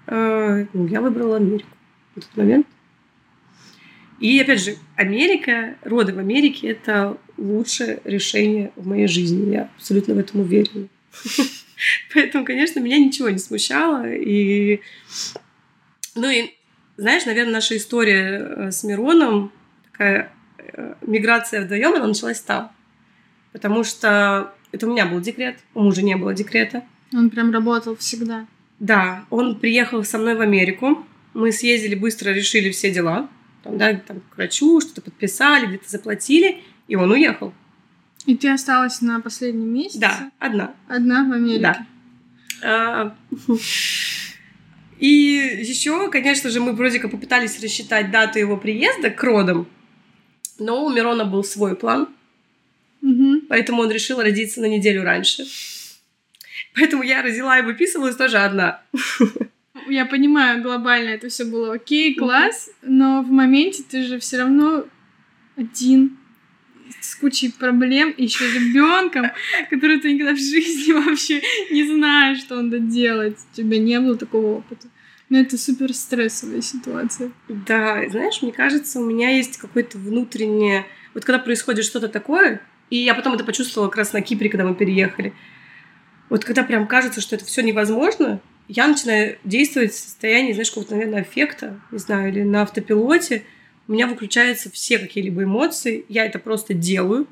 [0.06, 1.66] э, ну, я выбрала Америку
[2.14, 2.68] в тот момент.
[4.20, 9.54] И, опять же, Америка, роды в Америке– это лучшее решение в моей жизни.
[9.54, 10.86] Я абсолютно в этом уверена.
[12.14, 14.08] Поэтому, конечно, меня ничего не смущало.
[14.08, 14.82] И,
[16.14, 16.54] ну и,
[16.96, 19.50] знаешь, наверное, наша история э, с Мироном,
[19.90, 22.70] такая э, миграция вдвоем, она началась там.
[23.50, 26.82] Потому что это у меня был декрет, у мужа не было декрета.
[27.14, 28.46] Он прям работал всегда.
[28.80, 31.06] Да, он приехал со мной в Америку.
[31.34, 33.28] Мы съездили, быстро решили все дела.
[33.62, 36.62] Там, да, там к врачу, что-то подписали, где-то заплатили.
[36.88, 37.52] И он уехал.
[38.24, 39.98] И ты осталась на последний месяц?
[39.98, 40.74] Да, одна.
[40.88, 41.60] Одна в Америке?
[41.60, 41.86] Да.
[42.64, 43.16] А,
[44.98, 49.66] и еще, конечно же, мы вроде как попытались рассчитать дату его приезда к родам,
[50.58, 52.08] но у Мирона был свой план,
[53.02, 53.41] Угу.
[53.52, 55.44] Поэтому он решил родиться на неделю раньше.
[56.74, 58.80] Поэтому я родила и выписывалась тоже одна.
[59.88, 64.86] Я понимаю, глобально это все было окей, класс, но в моменте ты же все равно
[65.54, 66.16] один
[66.98, 69.26] с кучей проблем, и еще ребенком,
[69.68, 73.36] который ты никогда в жизни вообще не знаешь, что надо делать.
[73.52, 74.88] У тебя не было такого опыта.
[75.28, 77.32] Но это супер стрессовая ситуация.
[77.50, 80.86] Да, знаешь, мне кажется, у меня есть какое-то внутреннее...
[81.12, 82.62] Вот когда происходит что-то такое,
[82.92, 85.32] и я потом это почувствовала как раз на Кипре, когда мы переехали,
[86.28, 90.92] вот когда прям кажется, что это все невозможно, я начинаю действовать в состоянии, знаешь, какого-то,
[90.96, 93.44] наверное, аффекта, не знаю, или на автопилоте.
[93.88, 97.26] У меня выключаются все какие-либо эмоции, я это просто делаю.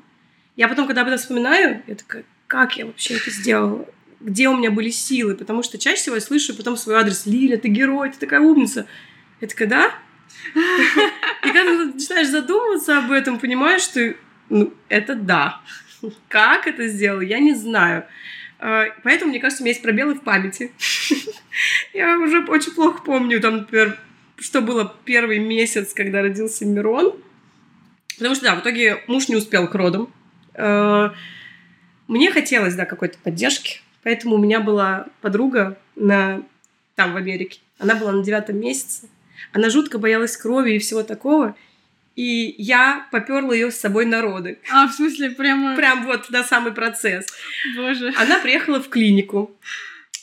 [0.55, 3.85] Я потом, когда об этом вспоминаю, я такая, как я вообще это сделала?
[4.19, 5.35] Где у меня были силы?
[5.35, 7.27] Потому что чаще всего я слышу потом свой адрес.
[7.27, 8.87] Лиля, ты герой, ты такая умница.
[9.39, 9.91] Я такая, да?
[10.55, 14.15] И когда ты начинаешь задумываться об этом, понимаешь, что
[14.51, 15.61] ну, это да.
[16.27, 18.05] Как это сделал, я не знаю.
[18.59, 20.71] А, Поэтому, мне кажется, у меня есть пробелы в памяти.
[21.93, 23.97] Я уже очень плохо помню, там, например,
[24.37, 27.15] что было первый месяц, когда родился Мирон.
[28.17, 30.13] Потому что, да, в итоге муж не успел к родам.
[30.53, 31.13] А,
[32.07, 33.81] Мне хотелось, да, какой-то поддержки.
[34.03, 36.43] Поэтому у меня была подруга на...
[36.95, 37.61] там, в Америке.
[37.79, 39.07] Она была на девятом месяце.
[39.53, 41.55] Она жутко боялась крови и всего такого.
[42.15, 44.59] И я поперла ее с собой на роды.
[44.71, 45.75] А, в смысле, прямо...
[45.75, 47.25] Прям вот на самый процесс.
[47.75, 48.13] Боже.
[48.17, 49.51] Она приехала в клинику.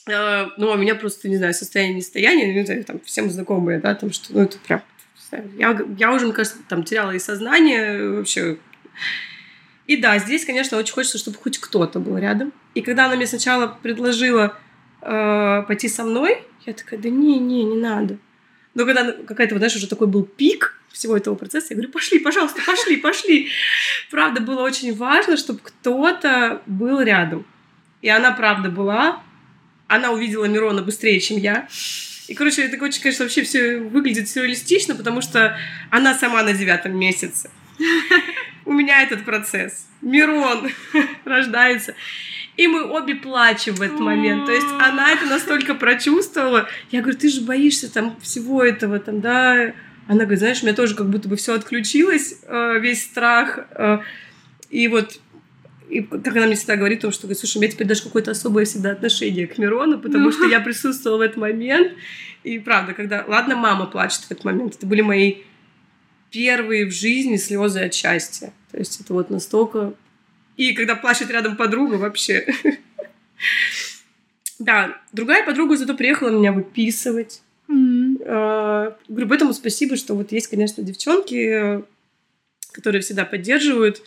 [0.06, 3.78] Э, Ну, а у меня просто, не знаю, состояние нестояния, не знаю, там, всем знакомые,
[3.80, 4.82] да, там, что, ну, это прям,
[5.56, 8.58] я, я уже, мне кажется, там, теряла и сознание вообще.
[9.86, 12.52] И да, здесь, конечно, очень хочется, чтобы хоть кто-то был рядом.
[12.74, 14.56] И когда она мне сначала предложила
[15.00, 18.18] э, пойти со мной, я такая, да не, не, не надо.
[18.74, 21.92] Но когда она- какая-то, вот, знаешь, уже такой был пик всего этого процесса, я говорю,
[21.92, 23.50] пошли, пожалуйста, пошли, пошли.
[24.10, 27.46] Правда, было очень важно, чтобы кто-то был рядом.
[28.02, 29.22] И она, правда, была.
[29.86, 31.68] Она увидела Мирона быстрее, чем я.
[32.28, 35.58] И, короче, это очень, конечно, вообще все выглядит сюрреалистично, потому что
[35.90, 37.50] она сама на девятом месяце.
[38.66, 39.86] У меня этот процесс.
[40.02, 40.68] Мирон
[41.24, 41.94] рождается.
[42.56, 44.46] И мы обе плачем в этот момент.
[44.46, 46.68] То есть она это настолько прочувствовала.
[46.90, 49.72] Я говорю, ты же боишься там всего этого, там, да?
[50.08, 53.60] Она говорит, знаешь, у меня тоже как будто бы все отключилось, э, весь страх.
[53.70, 53.98] э,
[54.70, 55.20] И вот
[55.88, 58.02] и как она мне всегда говорит, о том, что, говорит, слушай, у меня теперь даже
[58.02, 60.32] какое-то особое всегда отношение к Мирону, потому Ну.
[60.32, 61.92] что я присутствовала в этот момент.
[62.44, 63.24] И правда, когда...
[63.26, 64.74] Ладно, мама плачет в этот момент.
[64.76, 65.36] Это были мои
[66.30, 68.52] первые в жизни слезы от счастья.
[68.70, 69.94] То есть это вот настолько...
[70.58, 72.46] И когда плачет рядом подруга, вообще...
[74.58, 77.42] Да, другая подруга зато приехала меня выписывать.
[78.30, 81.82] Э, Говорю, поэтому спасибо, что вот есть, конечно, девчонки,
[82.72, 84.02] которые всегда поддерживают.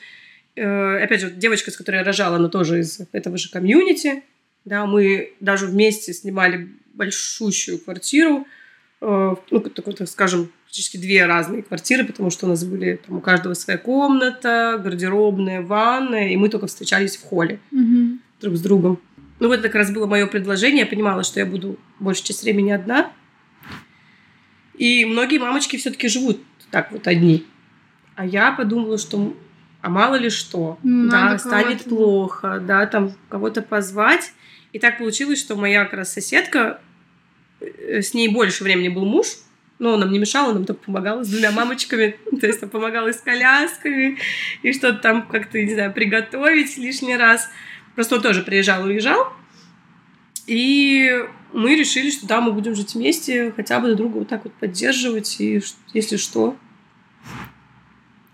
[0.55, 4.23] Э, Опять же, девочка, с которой я рожала, она тоже из этого же комьюнити.
[4.63, 8.45] Да, мы даже вместе снимали большущую квартиру.
[9.01, 13.17] Э, Ну, такой, так скажем, практически две разные квартиры, потому что у нас были там
[13.17, 18.21] у каждого своя комната, гардеробная, ванная, и мы только встречались в холле Мгм.
[18.39, 19.01] друг с другом.
[19.39, 20.81] Ну, вот это как раз было мое предложение.
[20.81, 23.12] Я понимала, что я буду большую часть времени одна.
[24.82, 26.41] И многие мамочки все-таки живут
[26.72, 27.46] так вот одни.
[28.15, 29.38] А я подумала, что
[29.80, 31.89] а мало ли что, Ну, да, надо станет кого-то.
[31.89, 34.34] плохо, да, там кого-то позвать.
[34.74, 36.82] И так получилось, что моя как раз соседка,
[37.60, 39.28] э, с ней больше времени был муж,
[39.78, 42.70] но он нам не мешал, он нам только помогал с двумя мамочками, то есть он
[42.70, 44.17] помогал и с колясками,
[44.63, 47.52] и что-то там как-то, не знаю, приготовить лишний раз.
[47.94, 49.32] Просто он тоже приезжал, уезжал.
[50.47, 51.10] И
[51.54, 54.54] мы решили, что да, мы будем жить вместе, хотя бы друг друга вот так вот
[54.54, 55.62] поддерживать, и
[55.93, 56.58] если что.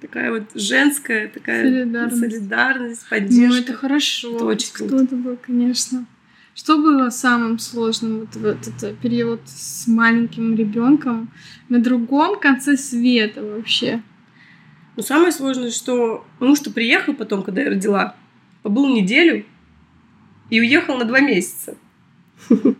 [0.01, 2.19] Такая вот женская, такая Солидарность.
[2.19, 3.59] солидарность, Ну, поддержка.
[3.61, 4.35] это хорошо.
[4.35, 4.95] Это очень круто.
[4.97, 6.05] Кто-то был, конечно.
[6.53, 11.31] Что было самым сложным вот в этот период с маленьким ребенком
[11.69, 14.01] на другом конце света вообще?
[14.95, 18.15] Но самое сложное, что муж-то приехал потом, когда я родила,
[18.63, 19.45] побыл неделю
[20.49, 21.75] и уехал на два месяца.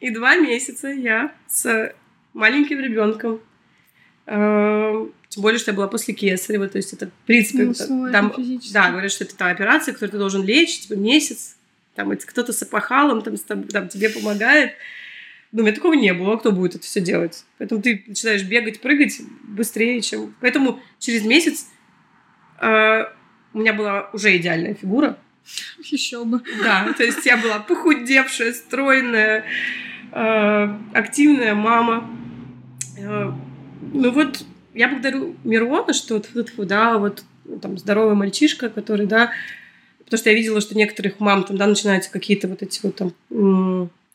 [0.00, 1.94] И два месяца я с
[2.34, 3.40] маленьким ребенком.
[4.26, 7.70] э, Тем более, что я была после кесарева, то есть это, в принципе, Ну,
[8.06, 8.72] это- там, физически.
[8.72, 11.56] да, говорят, что это та операция, которую ты должен лечь, типа, месяц,
[11.94, 13.36] там, это кто-то с опахалом там,
[13.68, 14.72] там, тебе помогает.
[15.52, 17.44] Ну, у меня такого не было, а кто будет это все делать?
[17.58, 20.34] Поэтому ты начинаешь бегать, прыгать быстрее, чем...
[20.40, 21.66] Поэтому через месяц
[22.60, 23.04] э,
[23.52, 25.18] у меня была уже идеальная фигура.
[25.90, 26.42] Еще бы.
[26.62, 29.44] Да, то есть я была похудевшая, стройная,
[30.12, 32.10] э, активная мама.
[32.98, 33.32] Э,
[33.92, 37.24] ну вот я благодарю Мирона, что вот, да, вот
[37.60, 39.32] там здоровый мальчишка, который, да,
[39.98, 43.12] потому что я видела, что некоторых мам там, да, начинаются какие-то вот эти вот там,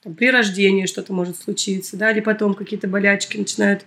[0.03, 3.85] там при рождении что-то может случиться, да, или потом какие-то болячки начинают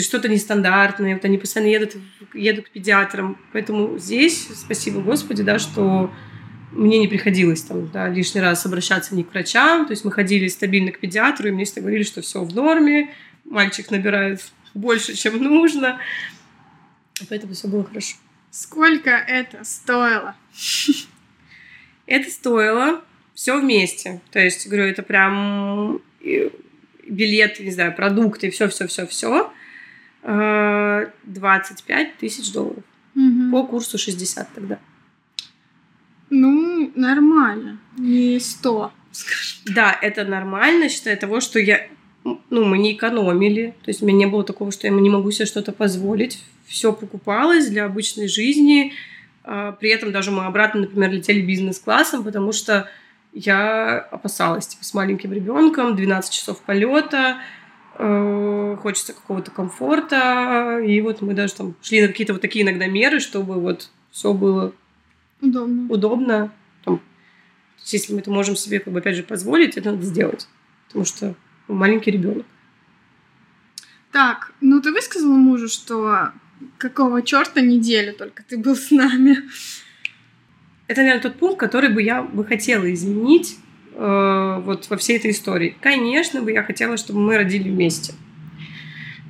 [0.00, 1.96] что-то нестандартное, вот они постоянно едут,
[2.34, 3.38] едут к педиатрам.
[3.52, 6.12] Поэтому здесь, спасибо Господи, да, что
[6.70, 10.48] мне не приходилось там, да, лишний раз обращаться ни к врачам, то есть мы ходили
[10.48, 13.14] стабильно к педиатру, и мне всегда говорили, что все в норме,
[13.44, 14.40] мальчик набирает
[14.72, 15.98] больше, чем нужно,
[17.28, 18.16] поэтому все было хорошо.
[18.50, 20.34] Сколько это стоило?
[22.06, 23.02] Это стоило
[23.34, 24.20] все вместе.
[24.32, 26.02] То есть, говорю, это прям
[27.06, 29.52] билеты, не знаю, продукты, все-все-все-все.
[30.22, 32.84] 25 тысяч долларов.
[33.16, 33.50] Угу.
[33.50, 34.78] По курсу 60 тогда.
[36.30, 37.78] Ну, нормально.
[37.98, 39.74] Не 100, скажем.
[39.74, 41.86] Да, это нормально, считая того, что я...
[42.24, 43.74] Ну, мы не экономили.
[43.82, 46.42] То есть у меня не было такого, что я не могу себе что-то позволить.
[46.66, 48.92] Все покупалось для обычной жизни.
[49.42, 52.88] А, при этом даже мы обратно, например, летели бизнес-классом, потому что
[53.32, 57.61] я опасалась, типа, с маленьким ребенком, 12 часов полета, Э,
[58.82, 63.20] хочется какого-то комфорта, и вот мы даже там шли на какие-то вот такие иногда меры,
[63.20, 64.72] чтобы вот все было
[65.40, 65.92] удобно.
[65.92, 66.52] удобно.
[66.84, 67.00] Там,
[67.84, 70.48] если мы это можем себе, как бы, опять же, позволить, это надо сделать,
[70.88, 71.34] потому что
[71.68, 72.46] маленький ребенок.
[74.10, 76.32] Так, ну ты высказала мужу, что
[76.78, 79.38] какого черта неделю только ты был с нами?
[80.86, 83.61] Это, наверное, тот пункт, который бы я бы хотела изменить, э,
[83.94, 85.76] вот во всей этой истории.
[85.80, 88.14] Конечно бы я хотела, чтобы мы родили вместе.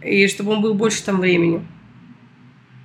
[0.04, 1.64] И чтобы он был больше там времени.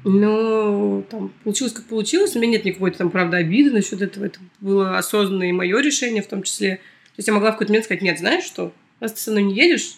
[0.03, 2.35] Но там получилось, как получилось.
[2.35, 4.25] У меня нет никакой там, правда, обиды насчет этого.
[4.25, 6.77] Это было осознанное и мое решение в том числе.
[6.77, 9.43] То есть я могла в какой-то момент сказать, нет, знаешь что, раз ты со мной
[9.43, 9.95] не едешь,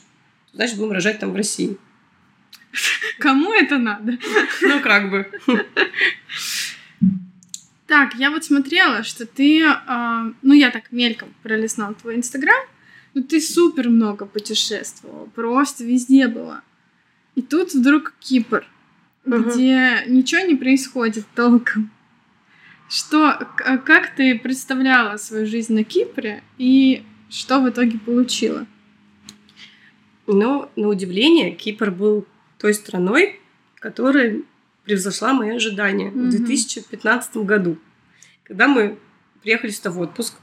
[0.54, 1.78] значит, будем рожать там в России.
[3.20, 4.18] Кому это надо?
[4.62, 5.28] Ну, как бы.
[7.90, 12.64] Так, я вот смотрела, что ты, э, ну я так мельком пролистнула твой инстаграм,
[13.16, 16.62] ну ты супер много путешествовала, просто везде была.
[17.34, 18.64] И тут вдруг Кипр,
[19.26, 19.38] угу.
[19.38, 21.90] где ничего не происходит толком.
[22.88, 28.68] Что, как ты представляла свою жизнь на Кипре и что в итоге получила?
[30.28, 32.28] Ну, на удивление, Кипр был
[32.60, 33.40] той страной,
[33.80, 34.44] которая
[34.90, 36.28] превзошла мои ожидания mm-hmm.
[36.30, 37.78] в 2015 году.
[38.44, 38.98] Когда мы
[39.44, 40.34] приехали сюда в отпуск,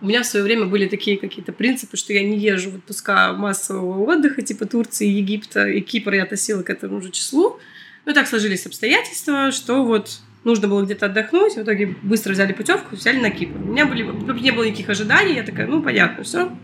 [0.00, 3.34] у меня в свое время были такие какие-то принципы, что я не езжу в отпуска
[3.34, 7.58] массового отдыха, типа Турции, Египта и Кипра я относила к этому же числу.
[8.06, 12.96] Но так сложились обстоятельства, что вот нужно было где-то отдохнуть, в итоге быстро взяли путевку,
[12.96, 13.60] взяли на Кипр.
[13.60, 14.02] У меня были,
[14.40, 16.56] не было никаких ожиданий, я такая, ну, понятно, все,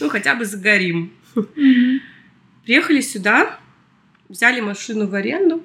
[0.00, 1.14] ну, хотя бы загорим.
[2.64, 3.58] Приехали сюда,
[4.28, 5.64] взяли машину в аренду,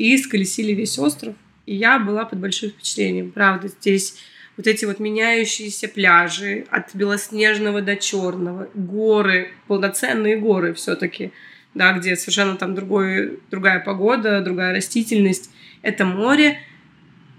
[0.00, 1.34] и сколесили весь остров.
[1.66, 3.32] И я была под большим впечатлением.
[3.32, 4.16] Правда, здесь
[4.56, 11.32] вот эти вот меняющиеся пляжи от белоснежного до черного, горы, полноценные горы все-таки,
[11.74, 15.50] да, где совершенно там другой, другая погода, другая растительность.
[15.82, 16.60] Это море.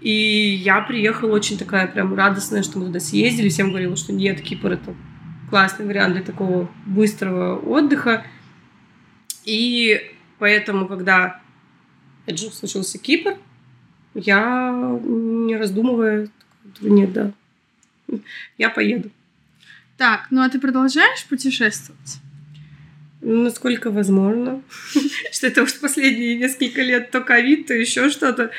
[0.00, 3.48] И я приехала очень такая прям радостная, что мы туда съездили.
[3.48, 4.94] Всем говорила, что нет, Кипр это
[5.50, 8.24] классный вариант для такого быстрого отдыха.
[9.44, 10.00] И
[10.38, 11.41] поэтому, когда
[12.24, 13.36] опять же, случился Кипр,
[14.14, 16.28] я, не раздумывая,
[16.80, 17.32] нет, да,
[18.58, 19.10] я поеду.
[19.96, 22.18] Так, ну а ты продолжаешь путешествовать?
[23.20, 24.62] Насколько возможно.
[25.32, 28.50] Что это уж последние несколько лет то ковид, то еще что-то.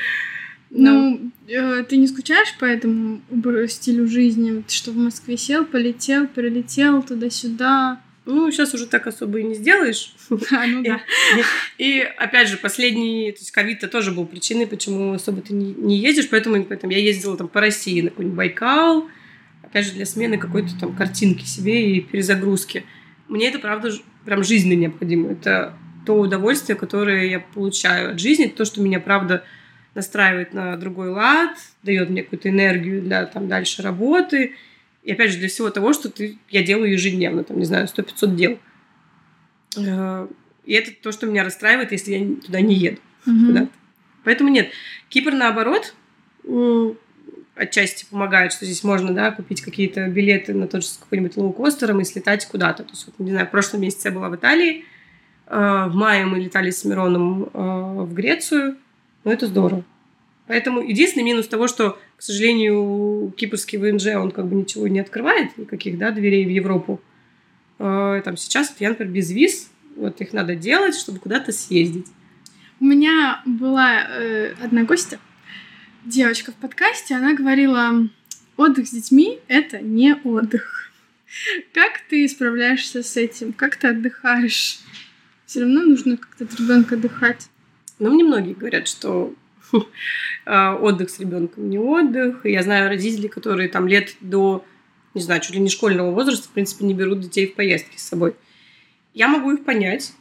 [0.70, 3.20] Ну, э, ты не скучаешь по этому
[3.68, 4.64] стилю жизни?
[4.68, 8.00] Что в Москве сел, полетел, прилетел туда-сюда?
[8.26, 10.14] Ну, сейчас уже так особо и не сделаешь.
[10.50, 11.00] А, ну да.
[11.78, 15.52] И, и опять же, последний, то есть ковид -то тоже был причиной, почему особо ты
[15.52, 19.08] не, не ездишь, поэтому, поэтому я ездила там по России на какой-нибудь Байкал,
[19.62, 22.84] опять же, для смены какой-то там картинки себе и перезагрузки.
[23.28, 23.92] Мне это, правда,
[24.24, 25.32] прям жизненно необходимо.
[25.32, 25.74] Это
[26.06, 29.44] то удовольствие, которое я получаю от жизни, то, что меня, правда,
[29.94, 34.54] настраивает на другой лад, дает мне какую-то энергию для там дальше работы,
[35.04, 38.34] и опять же, для всего того, что ты, я делаю ежедневно, там, не знаю, 100-500
[38.34, 38.58] дел.
[39.76, 40.26] Э,
[40.64, 43.00] и это то, что меня расстраивает, если я туда не еду.
[43.26, 43.46] Mm-hmm.
[43.46, 43.70] Куда-то.
[44.24, 44.70] Поэтому нет.
[45.10, 45.94] Кипр, наоборот,
[47.54, 52.04] отчасти помогает, что здесь можно, да, купить какие-то билеты на тот же какой-нибудь лоукостером и
[52.04, 52.84] слетать куда-то.
[52.84, 54.84] То есть, вот, не знаю, в прошлом месяце я была в Италии,
[55.46, 58.76] э, в мае мы летали с Мироном э, в Грецию.
[59.24, 59.84] Ну, это здорово.
[60.46, 65.56] Поэтому единственный минус того, что, к сожалению, кипрский ВНЖ, он как бы ничего не открывает,
[65.56, 67.00] никаких, да, дверей в Европу.
[67.78, 72.06] Э, там сейчас, я, например, без виз, вот их надо делать, чтобы куда-то съездить.
[72.80, 75.18] У меня была э, одна гостья,
[76.04, 78.08] девочка в подкасте, она говорила,
[78.56, 80.92] отдых с детьми— это не отдых.
[81.72, 83.52] Как ты справляешься с этим?
[83.52, 84.80] Как ты отдыхаешь?
[85.46, 87.48] Все равно нужно как-то от ребенка отдыхать.
[87.98, 89.34] Ну, мне многие говорят, что а,
[90.46, 92.44] отдых с ребенком не отдых.
[92.44, 94.64] Я знаю родителей, которые там лет до,
[95.14, 98.02] не знаю, чуть ли не школьного возраста, в принципе, не берут детей в поездки с
[98.02, 98.34] собой.
[99.14, 100.12] Я могу их понять,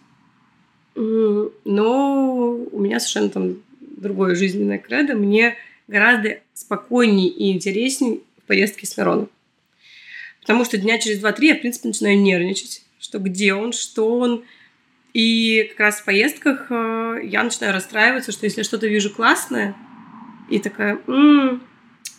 [0.96, 5.16] но у меня совершенно там другое жизненное кредо.
[5.16, 5.56] Мне
[5.88, 9.30] гораздо спокойнее и интереснее в поездке с Мироном.
[10.42, 14.44] Потому что дня через два-три я, в принципе, начинаю нервничать, что где он, что он.
[15.14, 19.76] И как раз в поездках э, я начинаю расстраиваться, что если что-то вижу классное,
[20.50, 21.62] и такая, м-м,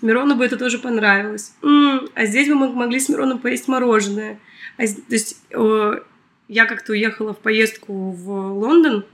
[0.00, 1.54] Мирону бы это тоже понравилось.
[1.62, 4.38] М-м, а здесь бы мы могли с Мироном поесть мороженое.
[4.76, 6.00] А, то есть э,
[6.48, 9.04] я как-то уехала в поездку в Лондон.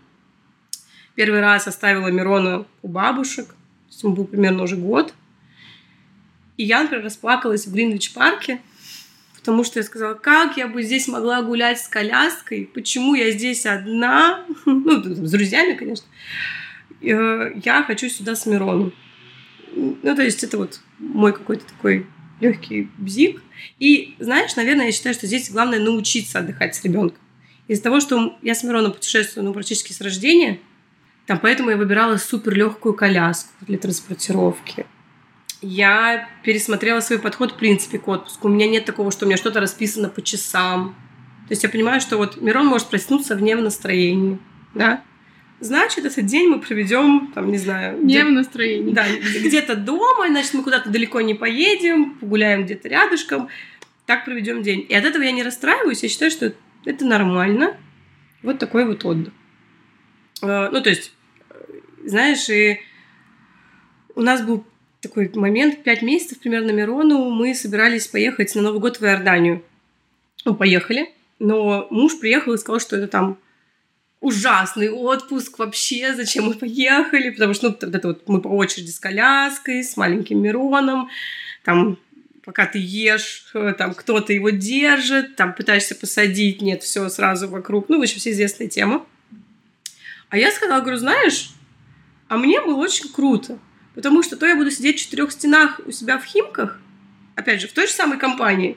[1.15, 3.49] Первый раз оставила Мирона у бабушек.
[3.49, 3.55] То
[3.89, 5.15] есть ему был примерно уже год.
[6.57, 8.61] И я, например, расплакалась в Гринвич-парке,
[9.41, 13.67] потому что я сказала, как я бы здесь могла гулять с коляской, почему я здесь
[13.67, 16.07] одна, ну, с друзьями, конечно.
[17.03, 18.93] Э, я хочу сюда с Мироном.
[19.75, 22.07] Ну, то есть это вот мой какой-то такой
[22.41, 23.43] легкий бзик.
[23.79, 27.19] И, знаешь, наверное, я считаю, что здесь главное научиться отдыхать с ребенком.
[27.67, 30.59] Из-за того, что я с Мироном путешествую, ну, практически с рождения,
[31.27, 34.87] там, поэтому я выбирала супер легкую коляску для транспортировки.
[35.63, 38.49] Я пересмотрела свой подход, в принципе, к отпуску.
[38.49, 40.95] У меня нет такого, что у меня что-то расписано по часам.
[41.49, 44.39] То есть я понимаю, что вот Мирон может проснуться в настроении,
[44.73, 45.03] да,
[45.61, 47.99] значит, этот день мы проведем, там, не знаю...
[47.99, 48.93] Не где, в настроении.
[48.93, 53.49] Да, где-то дома, значит, мы куда-то далеко не поедем, погуляем где-то рядышком,
[54.07, 54.87] так проведем день.
[54.89, 56.55] И от этого я не расстраиваюсь, я считаю, что
[56.85, 57.77] это нормально.
[58.43, 59.33] Вот такой вот отдых.
[60.43, 61.13] А, ну, то есть,
[62.05, 62.81] знаешь, и
[64.15, 64.65] у нас был
[65.01, 69.65] такой момент, пять месяцев примерно Мирону, мы собирались поехать на Новый год в Иорданию.
[70.45, 73.39] Ну, поехали, но муж приехал и сказал, что это там
[74.21, 79.01] ужасный отпуск вообще, зачем мы поехали, потому что, ну, это вот мы по очереди с
[79.01, 81.09] коляской, с маленьким Мироном,
[81.65, 81.99] там,
[82.45, 87.89] пока ты ешь, э, там, кто-то его держит, там, пытаешься посадить, нет, все сразу вокруг,
[87.89, 89.07] ну, в общем, все известная тема.
[90.29, 91.51] А я сказала, говорю, знаешь,
[92.29, 93.59] а мне было очень круто,
[93.95, 96.81] потому что то я буду сидеть в четырех стенах у себя в Химках,
[97.37, 98.77] опять же, в той же самой компании,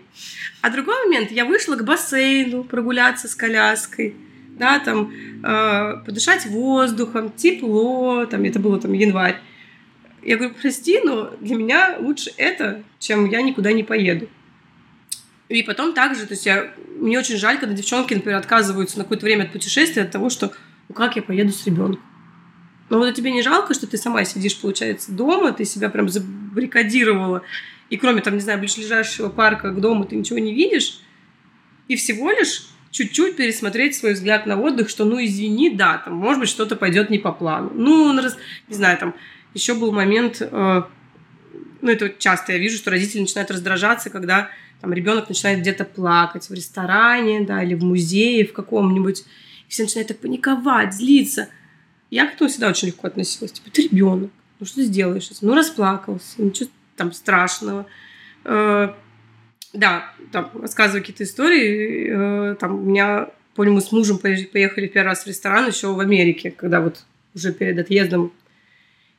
[0.61, 4.15] а другой момент, я вышла к бассейну прогуляться с коляской,
[4.57, 5.11] да, там,
[5.43, 9.39] э, подышать воздухом, тепло, там, это было там январь.
[10.21, 14.29] Я говорю, прости, но для меня лучше это, чем я никуда не поеду.
[15.49, 19.25] И потом также, то есть я, мне очень жаль, когда девчонки, например, отказываются на какое-то
[19.25, 20.53] время от путешествия от того, что
[20.87, 22.01] ну как я поеду с ребенком.
[22.89, 27.43] Но вот тебе не жалко, что ты сама сидишь, получается, дома, ты себя прям забаррикадировала,
[27.89, 30.99] и кроме, там, не знаю, ближайшего парка к дому ты ничего не видишь,
[31.87, 36.39] и всего лишь чуть-чуть пересмотреть свой взгляд на отдых, что, ну, извини, да, там, может
[36.39, 37.71] быть, что-то пойдет не по плану.
[37.73, 39.15] Ну, не знаю, там,
[39.53, 40.83] еще был момент, э,
[41.81, 46.49] ну, это часто я вижу, что родители начинают раздражаться, когда там ребенок начинает где-то плакать
[46.49, 49.21] в ресторане, да, или в музее в каком-нибудь,
[49.67, 51.49] и все начинают так паниковать, злиться.
[52.13, 53.53] Я к этому всегда очень легко относилась.
[53.53, 55.31] Типа, ты ребенок, ну что сделаешь?
[55.41, 57.87] Ну, расплакался, ничего там страшного.
[58.45, 58.93] Э,
[59.73, 62.51] да, там, рассказываю какие-то истории.
[62.51, 65.99] Э, там, у меня, помню, мы с мужем поехали первый раз в ресторан еще в
[65.99, 67.03] Америке, когда вот
[67.33, 68.31] уже перед отъездом.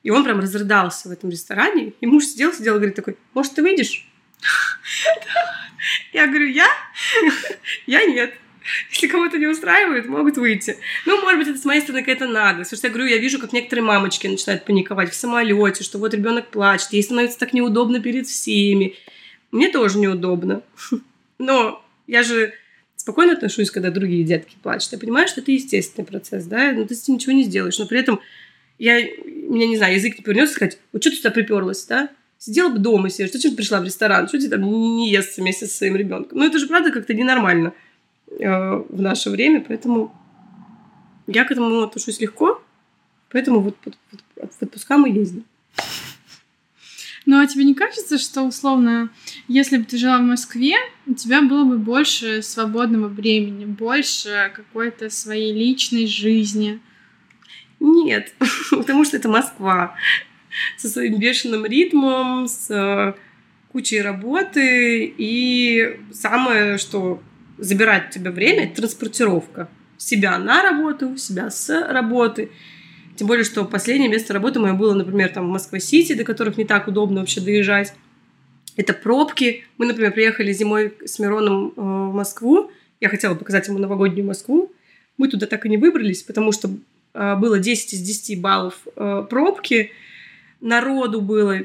[0.04, 1.94] И он прям разрыдался в этом ресторане.
[2.00, 4.08] И муж сидел, сидел и говорит такой, может, ты выйдешь?
[6.12, 6.68] Я говорю, я?
[7.88, 8.34] Я нет.
[8.90, 10.76] Если кого-то не устраивает, могут выйти.
[11.06, 12.62] Ну, может быть, это с моей стороны какая-то надо.
[12.62, 16.14] Потому что я говорю, я вижу, как некоторые мамочки начинают паниковать в самолете, что вот
[16.14, 18.94] ребенок плачет, ей становится так неудобно перед всеми.
[19.50, 20.62] Мне тоже неудобно.
[21.38, 22.54] Но я же
[22.96, 24.92] спокойно отношусь, когда другие детки плачут.
[24.92, 27.78] Я понимаю, что это естественный процесс, да, но ты с этим ничего не сделаешь.
[27.78, 28.20] Но при этом
[28.78, 32.08] я, меня, не знаю, язык не повернется сказать, вот что ты сюда приперлась, да?
[32.38, 35.66] Сидела бы дома себе, что ты пришла в ресторан, что ты там не ест вместе
[35.66, 36.38] со своим ребенком.
[36.38, 37.74] Ну, это же, правда, как-то ненормально
[38.38, 40.14] в наше время, поэтому
[41.26, 42.62] я к этому отношусь легко,
[43.30, 43.96] поэтому вот, вот,
[44.36, 45.44] вот в отпуска мы ездим.
[47.26, 49.08] Ну, а тебе не кажется, что, условно,
[49.48, 50.74] если бы ты жила в Москве,
[51.06, 56.80] у тебя было бы больше свободного времени, больше какой-то своей личной жизни?
[57.80, 58.34] Нет,
[58.70, 59.96] потому что это Москва.
[60.76, 63.14] со своим бешеным ритмом, с э,
[63.72, 65.12] кучей работы.
[65.16, 67.22] И самое, что
[67.58, 69.68] забирает у тебя время, это транспортировка.
[69.96, 72.50] Себя на работу, себя с работы.
[73.16, 76.64] Тем более, что последнее место работы мое было, например, там в Москва-Сити, до которых не
[76.64, 77.94] так удобно вообще доезжать.
[78.76, 79.64] Это пробки.
[79.78, 82.72] Мы, например, приехали зимой с Мироном э, в Москву.
[83.00, 84.72] Я хотела показать ему новогоднюю Москву.
[85.16, 86.70] Мы туда так и не выбрались, потому что
[87.14, 89.92] э, было 10 из 10 баллов э, пробки.
[90.60, 91.60] Народу было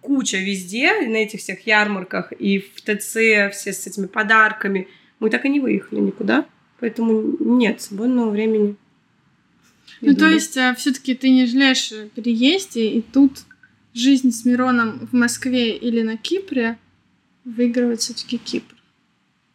[0.00, 4.88] куча везде, на этих всех ярмарках и в ТЦ, все с этими подарками.
[5.20, 6.46] Мы так и не выехали никуда.
[6.80, 8.76] Поэтому нет свободного времени.
[10.00, 13.44] Ну, то есть, а, все-таки ты не жалеешь переезде, и тут
[13.92, 16.78] жизнь с Мироном в Москве или на Кипре
[17.44, 18.74] выигрывает все-таки Кипр.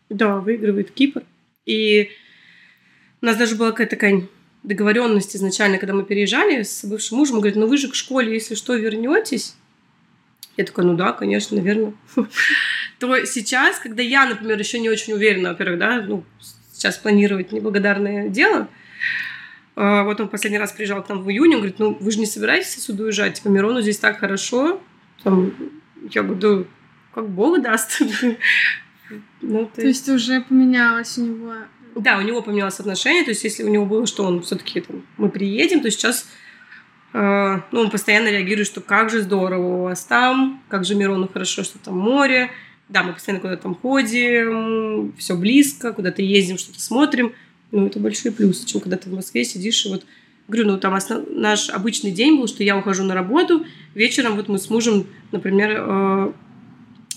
[0.09, 1.23] Да, выигрывает Кипр.
[1.65, 2.09] И
[3.21, 4.27] у нас даже была какая-то такая
[4.63, 7.35] договоренность изначально, когда мы переезжали с бывшим мужем.
[7.35, 9.55] Он говорит, ну вы же к школе, если что, вернетесь.
[10.57, 11.93] Я такая, ну да, конечно, наверное.
[12.99, 16.23] То сейчас, когда я, например, еще не очень уверена, во-первых, да, ну,
[16.71, 18.69] сейчас планировать неблагодарное дело,
[19.75, 22.19] а, вот он последний раз приезжал к нам в июне, он говорит, ну, вы же
[22.19, 23.35] не собираетесь отсюда уезжать?
[23.35, 24.81] Типа, Мирону здесь так хорошо.
[25.23, 25.53] Там,
[26.11, 26.65] я говорю, да
[27.15, 28.01] как Бог даст.
[29.41, 29.81] ну, то...
[29.81, 31.53] то есть уже поменялось у него...
[31.95, 33.23] Да, у него поменялось отношение.
[33.23, 36.27] То есть если у него было, что он все таки там, мы приедем, то сейчас
[37.13, 41.29] э, ну, он постоянно реагирует, что как же здорово у вас там, как же Мирону
[41.31, 42.51] хорошо, что там море.
[42.89, 47.33] Да, мы постоянно куда-то там ходим, все близко, куда-то ездим, что-то смотрим–
[47.71, 50.05] ну, это большой плюс, чем когда ты в Москве сидишь и вот
[50.47, 51.25] Говорю, ну там основ...
[51.27, 53.65] наш обычный день был, что я ухожу на работу,
[53.95, 56.33] вечером вот мы с мужем, например, э,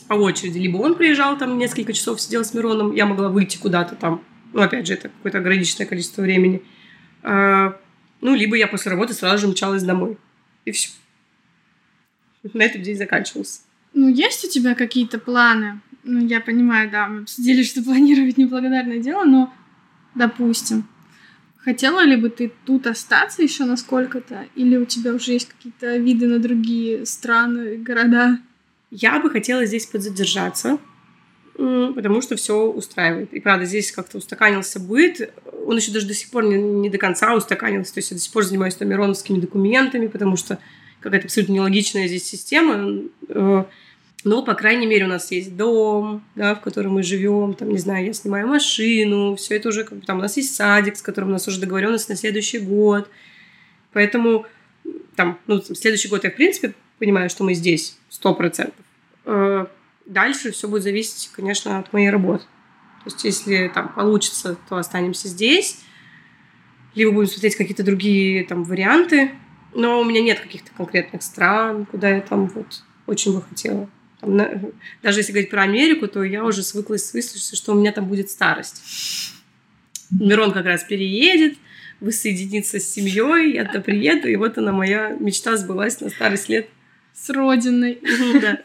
[0.08, 0.56] по очереди.
[0.56, 4.24] Либо он приезжал там несколько часов, сидел с Мироном, я могла выйти куда-то там.
[4.54, 6.62] Ну, опять же, это какое-то ограниченное количество времени.
[7.22, 7.72] Э,
[8.22, 10.16] ну, либо я после работы сразу же мчалась домой.
[10.64, 10.88] И все.
[12.54, 13.60] На этом день заканчивался.
[14.00, 15.80] Ну, есть у тебя какие-то планы?
[16.04, 19.52] Ну, я понимаю, да, мы обсудили, что планировать неблагодарное дело, но
[20.14, 20.86] допустим.
[21.56, 24.46] Хотела ли бы ты тут остаться еще на сколько-то?
[24.54, 28.38] Или у тебя уже есть какие-то виды на другие страны, города?
[28.92, 30.78] Я бы хотела здесь подзадержаться,
[31.56, 33.34] потому что все устраивает.
[33.34, 35.34] И правда, здесь как-то устаканился быт.
[35.66, 37.94] Он еще даже до сих пор не, не до конца устаканился.
[37.94, 40.60] То есть я до сих пор занимаюсь там мироновскими документами, потому что
[41.00, 43.02] какая-то абсолютно нелогичная здесь система.
[44.24, 47.78] Но, по крайней мере, у нас есть дом, да, в котором мы живем, там, не
[47.78, 51.02] знаю, я снимаю машину, все это уже, как бы, там, у нас есть садик, с
[51.02, 53.08] которым у нас уже договоренность на следующий год.
[53.92, 54.44] Поэтому,
[55.14, 58.84] там, ну, следующий год я, в принципе, понимаю, что мы здесь, сто процентов.
[59.24, 59.66] Э,
[60.04, 62.44] дальше все будет зависеть, конечно, от моей работы.
[63.04, 65.78] То есть, если там получится, то останемся здесь,
[66.96, 69.30] либо будем смотреть какие-то другие там варианты.
[69.74, 73.88] Но у меня нет каких-то конкретных стран, куда я там вот очень бы хотела
[74.20, 78.06] даже если говорить про Америку, то я уже свыклась с мыслью, что у меня там
[78.06, 78.82] будет старость.
[80.10, 81.56] Мирон как раз переедет,
[82.00, 86.68] воссоединится с семьей, я то приеду, и вот она моя мечта сбылась на старость лет.
[87.14, 88.00] С родиной.
[88.40, 88.62] Да.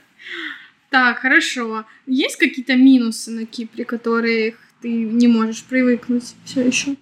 [0.90, 1.86] Так, хорошо.
[2.06, 6.96] Есть какие-то минусы на Кипре, которые ты не можешь привыкнуть все еще?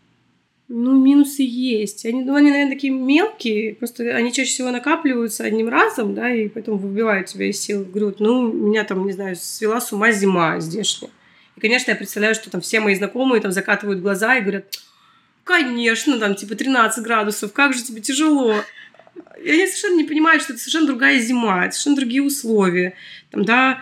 [0.74, 2.06] Ну, минусы есть.
[2.06, 6.48] Они, ну, они, наверное, такие мелкие, просто они чаще всего накапливаются одним разом, да, и
[6.48, 7.84] поэтому выбивают тебя из сил.
[7.84, 11.12] Говорю, ну, меня там, не знаю, свела с ума зима здешняя.
[11.58, 14.80] И, конечно, я представляю, что там все мои знакомые там закатывают глаза и говорят,
[15.44, 18.56] конечно, там, типа, 13 градусов, как же тебе тяжело.
[19.44, 22.94] И они совершенно не понимают, что это совершенно другая зима, это совершенно другие условия.
[23.30, 23.82] Там, да,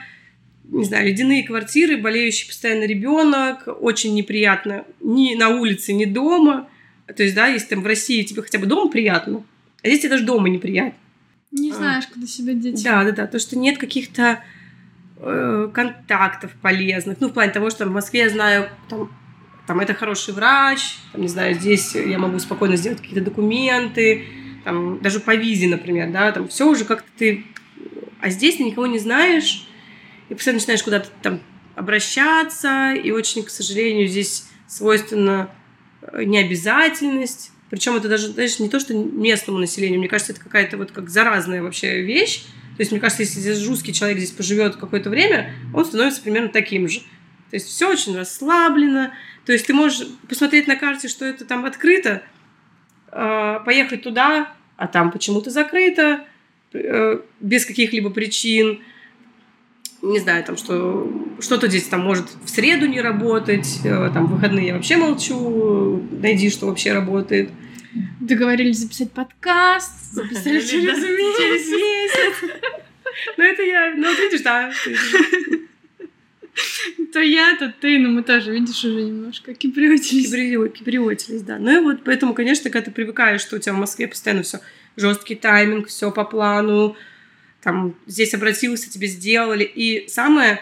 [0.64, 6.68] не знаю, ледяные квартиры, болеющий постоянно ребенок, очень неприятно ни на улице, ни дома–
[7.14, 9.44] то есть, да, если там в России тебе хотя бы дома приятно,
[9.84, 10.98] а здесь тебе даже дома неприятно.
[11.52, 11.76] Не а.
[11.76, 12.14] знаешь, а.
[12.14, 12.84] когда себя дети.
[12.84, 13.28] Да, да, да.
[13.28, 14.44] То, что нет каких-то
[15.18, 17.20] э, контактов полезных.
[17.20, 19.12] Ну, в плане того, что в Москве я знаю, там,
[19.68, 24.26] там это хороший врач, там, не знаю, здесь я могу спокойно сделать какие-то документы,
[24.64, 27.46] там, даже по визе, например, да, там все уже как-то ты...
[28.22, 29.66] А здесь ты никого не знаешь,
[30.28, 31.40] и постоянно начинаешь куда-то там
[31.76, 35.50] обращаться, и очень, к сожалению, здесь свойственно
[36.14, 37.52] необязательность.
[37.70, 40.00] Причем это даже, знаешь, не то, что местному населению.
[40.00, 42.44] Мне кажется, это какая-то вот как заразная вообще вещь.
[42.78, 46.50] То есть, мне кажется, если здесь русский человек здесь поживет какое-то время, он становится примерно
[46.50, 47.00] таким же.
[47.50, 49.12] То есть все очень расслаблено.
[49.46, 52.22] То есть ты можешь посмотреть на карте, что это там открыто,
[53.08, 56.26] а, поехать туда, а там почему-то закрыто,
[56.74, 58.80] э, без каких-либо причин
[60.02, 61.12] не знаю, там, что
[61.42, 66.04] что-то здесь там может в среду не работать, э, там, в выходные я вообще молчу,
[66.12, 67.50] найди, что вообще работает.
[68.20, 72.50] договорились записать подкаст, записали через месяц.
[73.38, 73.96] Ну, это я...
[73.98, 74.72] Ну, видишь, да.
[77.14, 80.74] То я, то ты, но мы тоже, видишь, уже немножко киприотились.
[80.74, 81.58] Киприотились, да.
[81.58, 84.60] Ну и вот поэтому, конечно, когда ты привыкаешь, что у тебя в Москве постоянно все
[84.96, 86.96] жесткий тайминг, все по плану,
[87.62, 89.64] там здесь обратился, тебе сделали.
[89.64, 90.60] И самое,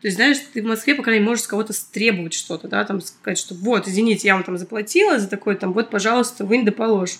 [0.00, 2.84] то есть, знаешь, ты в Москве, по крайней мере, можешь с кого-то стребовать что-то, да,
[2.84, 6.64] там сказать, что вот, извините, я вам там заплатила за такой, там, вот, пожалуйста, вынь
[6.64, 7.16] да положь.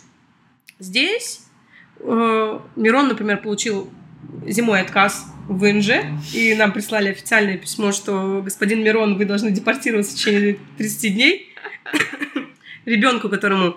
[0.78, 1.40] Здесь
[1.98, 3.90] э, Мирон, например, получил
[4.46, 10.12] зимой отказ в Инже, и нам прислали официальное письмо, что господин Мирон, вы должны депортироваться
[10.12, 11.54] в течение 30 дней.
[12.84, 13.76] Ребенку, которому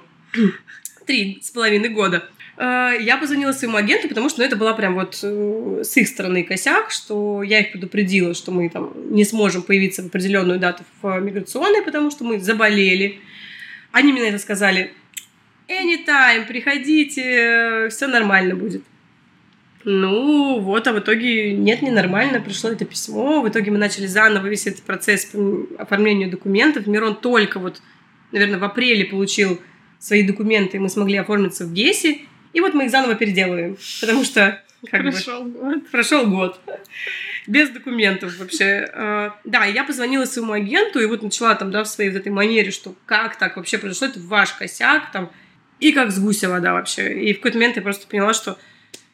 [1.08, 2.30] три с половиной года.
[2.62, 6.08] Э, я позвонила своему агенту, потому что ну, это была прям вот э, с их
[6.08, 10.84] стороны косяк, что я их предупредила, что мы там не сможем появиться в определенную дату
[11.02, 13.20] в миграционной, потому что мы заболели.
[13.92, 14.94] Они мне это сказали,
[15.68, 18.84] anytime, приходите, все нормально будет.
[19.84, 24.46] Ну, вот, а в итоге нет, ненормально, пришло это письмо, в итоге мы начали заново
[24.46, 26.86] весь этот процесс по оформлению документов.
[26.86, 27.82] Мирон только вот,
[28.32, 29.60] наверное, в апреле получил
[29.98, 32.20] свои документы, и мы смогли оформиться в ГЕСе,
[32.54, 34.62] и вот мы их заново переделываем, потому что...
[34.90, 35.92] Как прошел бы, год.
[35.92, 36.60] Прошел год.
[37.46, 38.90] Без документов вообще.
[38.94, 42.32] А, да, я позвонила своему агенту, и вот начала там, да, в своей вот этой
[42.32, 45.32] манере, что как так вообще произошло, это ваш косяк, там,
[45.80, 47.14] и как с гуся вода вообще.
[47.22, 48.58] И в какой-то момент я просто поняла, что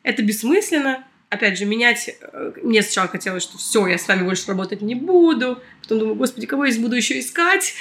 [0.03, 1.05] это бессмысленно.
[1.29, 2.15] Опять же, менять...
[2.21, 5.61] Э, мне сначала хотелось, что все, я с вами больше работать не буду.
[5.81, 7.73] Потом думаю, господи, кого я буду еще искать?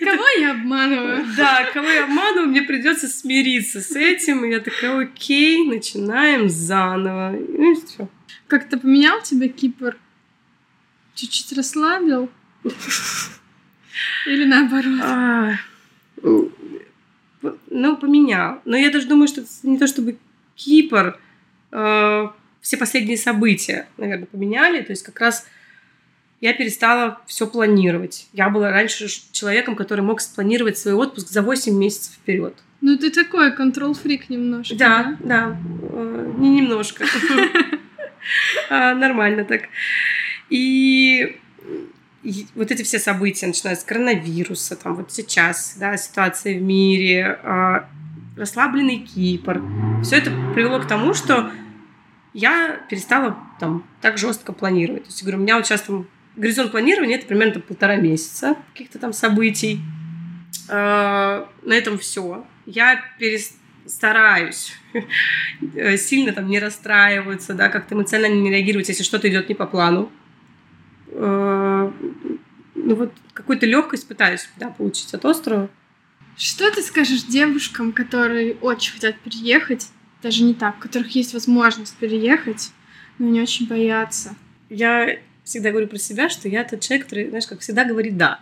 [0.00, 1.24] Кого я обманываю?
[1.36, 4.44] Да, кого я обманываю, мне придется смириться с этим.
[4.44, 7.36] И я такая, окей, начинаем заново.
[7.36, 8.08] И все.
[8.48, 9.96] Как-то поменял тебя Кипр?
[11.14, 12.28] Чуть-чуть расслабил?
[14.26, 15.00] Или наоборот?
[15.02, 15.54] А,
[17.70, 18.60] ну, поменял.
[18.64, 20.18] Но я даже думаю, что это не то чтобы
[20.56, 21.18] Кипр,
[21.70, 22.28] э,
[22.60, 24.82] все последние события, наверное, поменяли.
[24.82, 25.46] То есть как раз
[26.40, 28.28] я перестала все планировать.
[28.32, 32.54] Я была раньше человеком, который мог спланировать свой отпуск за 8 месяцев вперед.
[32.80, 34.76] Ну, ты такой контрол-фрик немножко.
[34.76, 35.60] Да, да, да.
[35.92, 37.04] Э, не немножко.
[38.68, 39.62] А, нормально так.
[40.50, 41.38] И
[42.54, 47.88] вот эти все события, начиная с коронавируса, там вот сейчас, да, ситуация в мире, а,
[48.36, 49.62] расслабленный Кипр,
[50.02, 51.50] все это привело к тому, что
[52.34, 55.04] я перестала там так жестко планировать.
[55.04, 56.06] То есть, говорю, у меня вот сейчас там
[56.36, 59.80] горизонт планирования это примерно там, полтора месяца каких-то там событий.
[60.68, 62.46] А, на этом все.
[62.66, 64.72] Я перестараюсь
[65.96, 70.10] сильно там не расстраиваться, да, как-то эмоционально не реагировать, если что-то идет не по плану.
[71.12, 71.92] А,
[72.74, 75.68] ну вот какую-то легкость пытаюсь да, получить от острова.
[76.36, 79.88] Что ты скажешь девушкам, которые очень хотят переехать,
[80.22, 82.70] даже не так, у которых есть возможность переехать,
[83.18, 84.34] но они очень боятся?
[84.68, 88.40] Я всегда говорю про себя, что я тот человек, который, знаешь, как всегда говорит «да».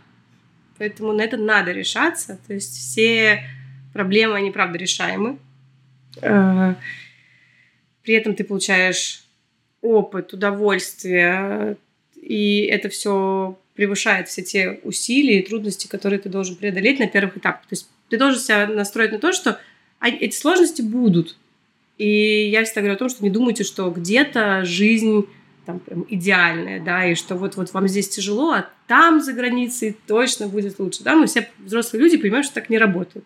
[0.79, 2.39] Поэтому на это надо решаться.
[2.47, 3.43] То есть все
[3.95, 5.39] проблемы, они правда решаемы.
[6.21, 6.75] Э,
[8.03, 9.25] при этом ты получаешь
[9.81, 11.77] опыт, удовольствие,
[12.15, 17.37] и это все превышает все те усилия и трудности, которые ты должен преодолеть на первых
[17.37, 17.63] этапах.
[17.63, 19.61] То есть ты должен себя настроить на то, что
[20.01, 21.37] эти сложности будут.
[21.99, 25.27] И я всегда говорю о том, что не думайте, что где-то жизнь
[25.65, 29.97] там прям идеальная, да, и что вот, вот вам здесь тяжело, а там за границей
[30.07, 33.25] точно будет лучше, да, мы все взрослые люди понимаем, что так не работает.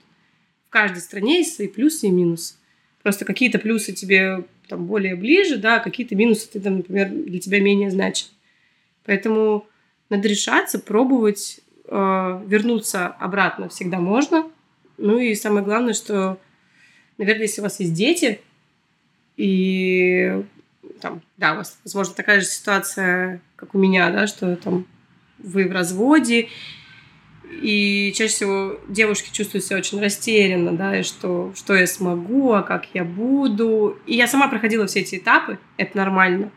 [0.67, 2.55] В каждой стране есть свои плюсы и минусы.
[3.03, 7.41] Просто какие-то плюсы тебе там более ближе, да, а какие-то минусы ты там, например, для
[7.41, 8.29] тебя менее значим.
[9.05, 9.67] Поэтому
[10.09, 14.51] надо решаться, пробовать, э, вернуться обратно всегда можно.
[14.97, 16.39] Ну и самое главное, что,
[17.19, 18.41] наверное, если у вас есть дети,
[19.37, 20.45] и
[21.01, 24.87] там, да, у вас, возможно, такая же ситуация, как у меня, да, что там
[25.39, 26.49] вы в разводе,
[27.51, 32.63] и чаще всего девушки чувствуют себя очень растерянно, да, и что, что я смогу, а
[32.63, 33.99] как я буду.
[34.07, 36.51] И я сама проходила все эти этапы, это нормально.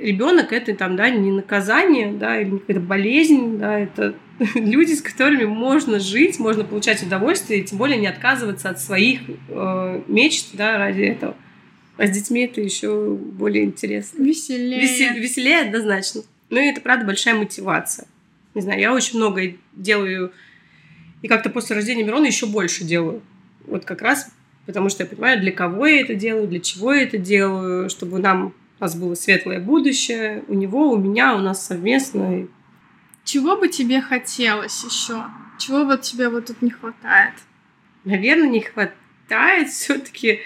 [0.00, 4.14] Ребенок это там, да, не наказание, да, или какая-то болезнь, да, это
[4.54, 9.20] люди, с которыми можно жить, можно получать удовольствие, и тем более не отказываться от своих
[9.48, 11.34] э, мечт, да, ради этого.
[11.96, 14.22] А с детьми это еще более интересно.
[14.22, 14.80] Веселее.
[14.80, 16.22] Весел, веселее однозначно.
[16.50, 18.06] Ну и это, правда, большая мотивация.
[18.54, 20.32] Не знаю, я очень много делаю,
[21.22, 23.22] и как-то после рождения Мирона еще больше делаю.
[23.66, 24.30] Вот как раз
[24.66, 28.20] потому что я понимаю, для кого я это делаю, для чего я это делаю, чтобы
[28.20, 32.46] нам у нас было светлое будущее, у него, у меня, у нас совместно.
[33.24, 35.24] Чего бы тебе хотелось еще?
[35.58, 37.34] Чего вот тебе вот тут не хватает?
[38.04, 38.94] Наверное, не хватает
[39.32, 40.40] хватает все-таки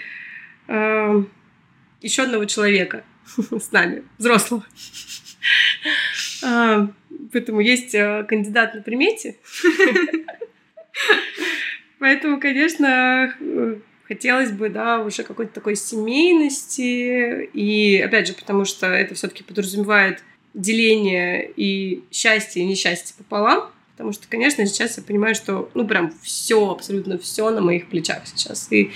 [0.67, 1.23] э,
[2.01, 3.03] еще одного человека
[3.51, 4.65] с нами, взрослого.
[6.43, 6.87] А,
[7.31, 9.37] поэтому есть э, кандидат на примете.
[11.99, 13.33] Поэтому, конечно,
[14.07, 17.49] хотелось бы, да, уже какой-то такой семейности.
[17.53, 20.23] И, опять же, потому что это все таки подразумевает
[20.53, 23.71] деление и счастье, и несчастье пополам.
[23.93, 28.27] Потому что, конечно, сейчас я понимаю, что, ну, прям все, абсолютно все на моих плечах
[28.27, 28.71] сейчас.
[28.71, 28.89] И, э,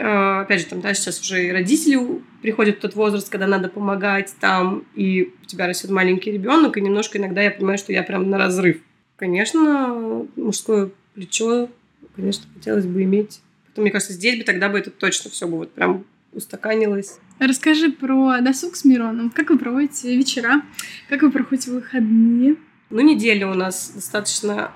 [0.00, 1.98] опять же, там, да, сейчас уже и родители
[2.42, 6.80] приходят в тот возраст, когда надо помогать там, и у тебя растет маленький ребенок, и
[6.80, 8.78] немножко иногда я понимаю, что я прям на разрыв.
[9.16, 11.68] Конечно, мужское плечо,
[12.16, 13.40] конечно, хотелось бы иметь.
[13.66, 17.18] Потом, мне кажется, здесь бы тогда бы это точно все бы вот прям устаканилось.
[17.38, 19.30] Расскажи про досуг с Мироном.
[19.30, 20.62] Как вы проводите вечера?
[21.08, 22.56] Как вы проходите выходные?
[22.90, 24.72] Ну, неделя у нас достаточно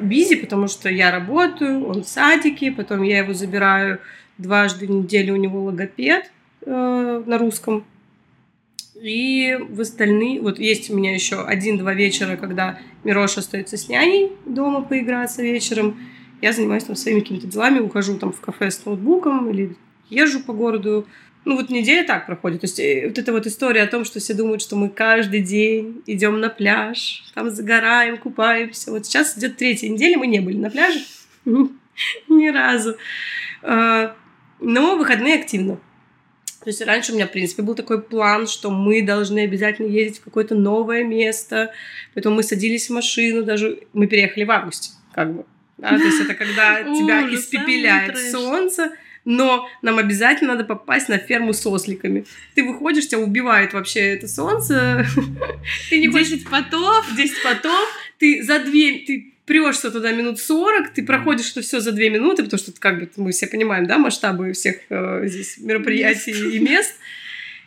[0.00, 4.00] бизи, потому что я работаю, он в садике, потом я его забираю
[4.40, 6.30] дважды в неделю, у него логопед
[6.62, 7.84] э, на русском.
[9.00, 10.40] И в остальные...
[10.40, 15.98] Вот есть у меня еще один-два вечера, когда Мироша остается с няней дома поиграться вечером.
[16.42, 19.76] Я занимаюсь там своими какими-то делами, ухожу там в кафе с ноутбуком или
[20.10, 21.06] езжу по городу,
[21.44, 22.60] ну вот неделя так проходит.
[22.60, 25.40] То есть э, вот эта вот история о том, что все думают, что мы каждый
[25.40, 28.90] день идем на пляж, там загораем, купаемся.
[28.90, 31.00] Вот сейчас идет третья неделя, мы не были на пляже
[32.28, 32.96] ни разу.
[34.60, 35.80] Но выходные активно.
[36.60, 40.20] То есть раньше у меня, в принципе, был такой план, что мы должны обязательно ездить
[40.20, 41.72] в какое-то новое место.
[42.14, 45.46] Поэтому мы садились в машину, даже мы переехали в августе, как бы.
[45.78, 45.88] Да?
[45.88, 48.92] То есть это когда тебя испепеляет солнце,
[49.24, 52.26] но нам обязательно надо попасть на ферму с осликами.
[52.54, 55.06] Ты выходишь, тебя убивает вообще это солнце.
[55.88, 57.06] Ты не 10 потов.
[57.16, 57.88] 10 потов.
[58.18, 58.98] Ты за две...
[58.98, 63.00] Ты прешься туда минут 40, ты проходишь это все за две минуты, потому что как
[63.00, 66.54] бы мы все понимаем, да, масштабы всех э, здесь мероприятий мест.
[66.54, 66.94] и мест.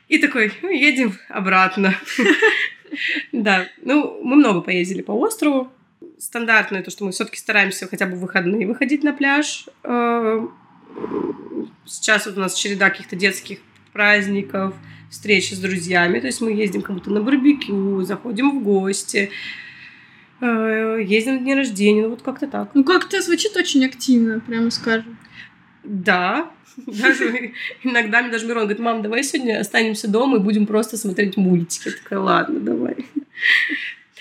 [0.07, 1.93] И такой, ну, едем обратно.
[3.31, 5.73] Да, ну, мы много поездили по острову.
[6.19, 9.65] Стандартное то, что мы все-таки стараемся хотя бы в выходные выходить на пляж.
[9.83, 10.47] Э,
[11.87, 13.57] сейчас вот у нас череда каких-то детских
[13.93, 14.75] праздников,
[15.09, 16.19] встречи с друзьями.
[16.19, 19.31] То есть мы ездим как будто на барбекю, заходим в гости,
[20.45, 22.69] ездим на день рождения, ну вот как-то так.
[22.73, 25.17] Ну как-то звучит очень активно, прямо скажем.
[25.83, 30.97] Да, даже иногда мне даже Мирон говорит, мам, давай сегодня останемся дома и будем просто
[30.97, 31.89] смотреть мультики.
[31.89, 32.95] Я такая, ладно, давай.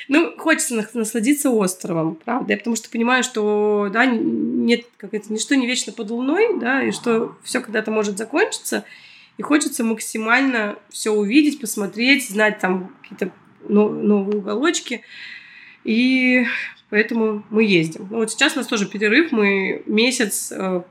[0.09, 2.53] Ну, хочется насладиться островом, правда.
[2.53, 6.83] Я потому что понимаю, что, да, нет, как это, ничто не вечно под луной, да,
[6.83, 8.85] и что все когда-то может закончиться.
[9.39, 13.33] И хочется максимально все увидеть, посмотреть, знать там какие-то
[13.69, 15.03] новые уголочки.
[15.85, 16.45] И
[16.91, 18.09] поэтому мы ездим.
[18.11, 19.33] Ну, вот сейчас у нас тоже перерыв.
[19.33, 20.83] Мы месяц э,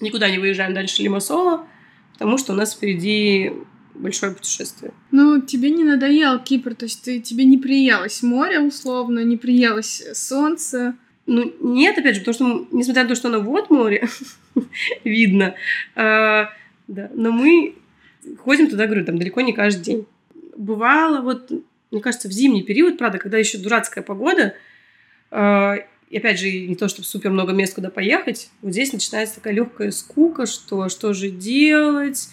[0.00, 1.66] никуда не выезжаем дальше Лимассола,
[2.12, 3.52] потому что у нас впереди
[3.94, 4.92] большое путешествие.
[5.10, 10.02] Ну, тебе не надоел Кипр, то есть ты, тебе не приелось море, условно, не приелось
[10.14, 10.94] солнце.
[11.26, 14.08] Ну, нет, опять же, потому что, несмотря на то, что оно вот море,
[15.04, 15.54] видно,
[15.94, 16.50] а,
[16.86, 17.74] да, но мы
[18.38, 20.06] ходим туда, говорю, там далеко не каждый день.
[20.56, 21.50] Бывало вот,
[21.90, 24.54] мне кажется, в зимний период, правда, когда еще дурацкая погода,
[25.30, 25.76] а,
[26.08, 29.54] и опять же, не то, чтобы супер много мест, куда поехать, вот здесь начинается такая
[29.54, 32.28] легкая скука, что что же делать,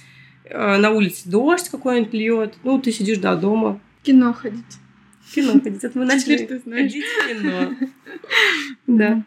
[0.46, 3.80] Э, на улице дождь какой-нибудь льет, ну, ты сидишь, да, дома.
[4.04, 4.64] Кино ходить.
[5.34, 5.84] Кино ходить.
[5.84, 6.92] Это мы начали ты знаешь.
[6.92, 7.76] ходить в кино.
[8.88, 9.24] Да.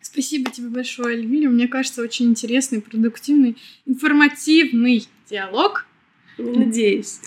[0.00, 1.48] Спасибо тебе большое, Эльвиля.
[1.48, 3.56] Мне кажется, очень интересный, продуктивный,
[3.86, 5.86] информативный диалог.
[6.38, 7.20] Надеюсь.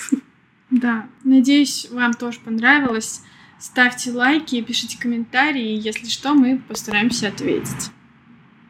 [0.75, 3.21] Да, надеюсь, вам тоже понравилось.
[3.57, 5.79] Ставьте лайки, пишите комментарии.
[5.79, 7.91] Если что, мы постараемся ответить.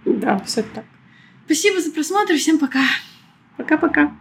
[0.06, 0.86] Да, все так.
[1.46, 2.36] Спасибо за просмотр.
[2.36, 2.84] Всем пока.
[3.58, 4.16] Пока-пока.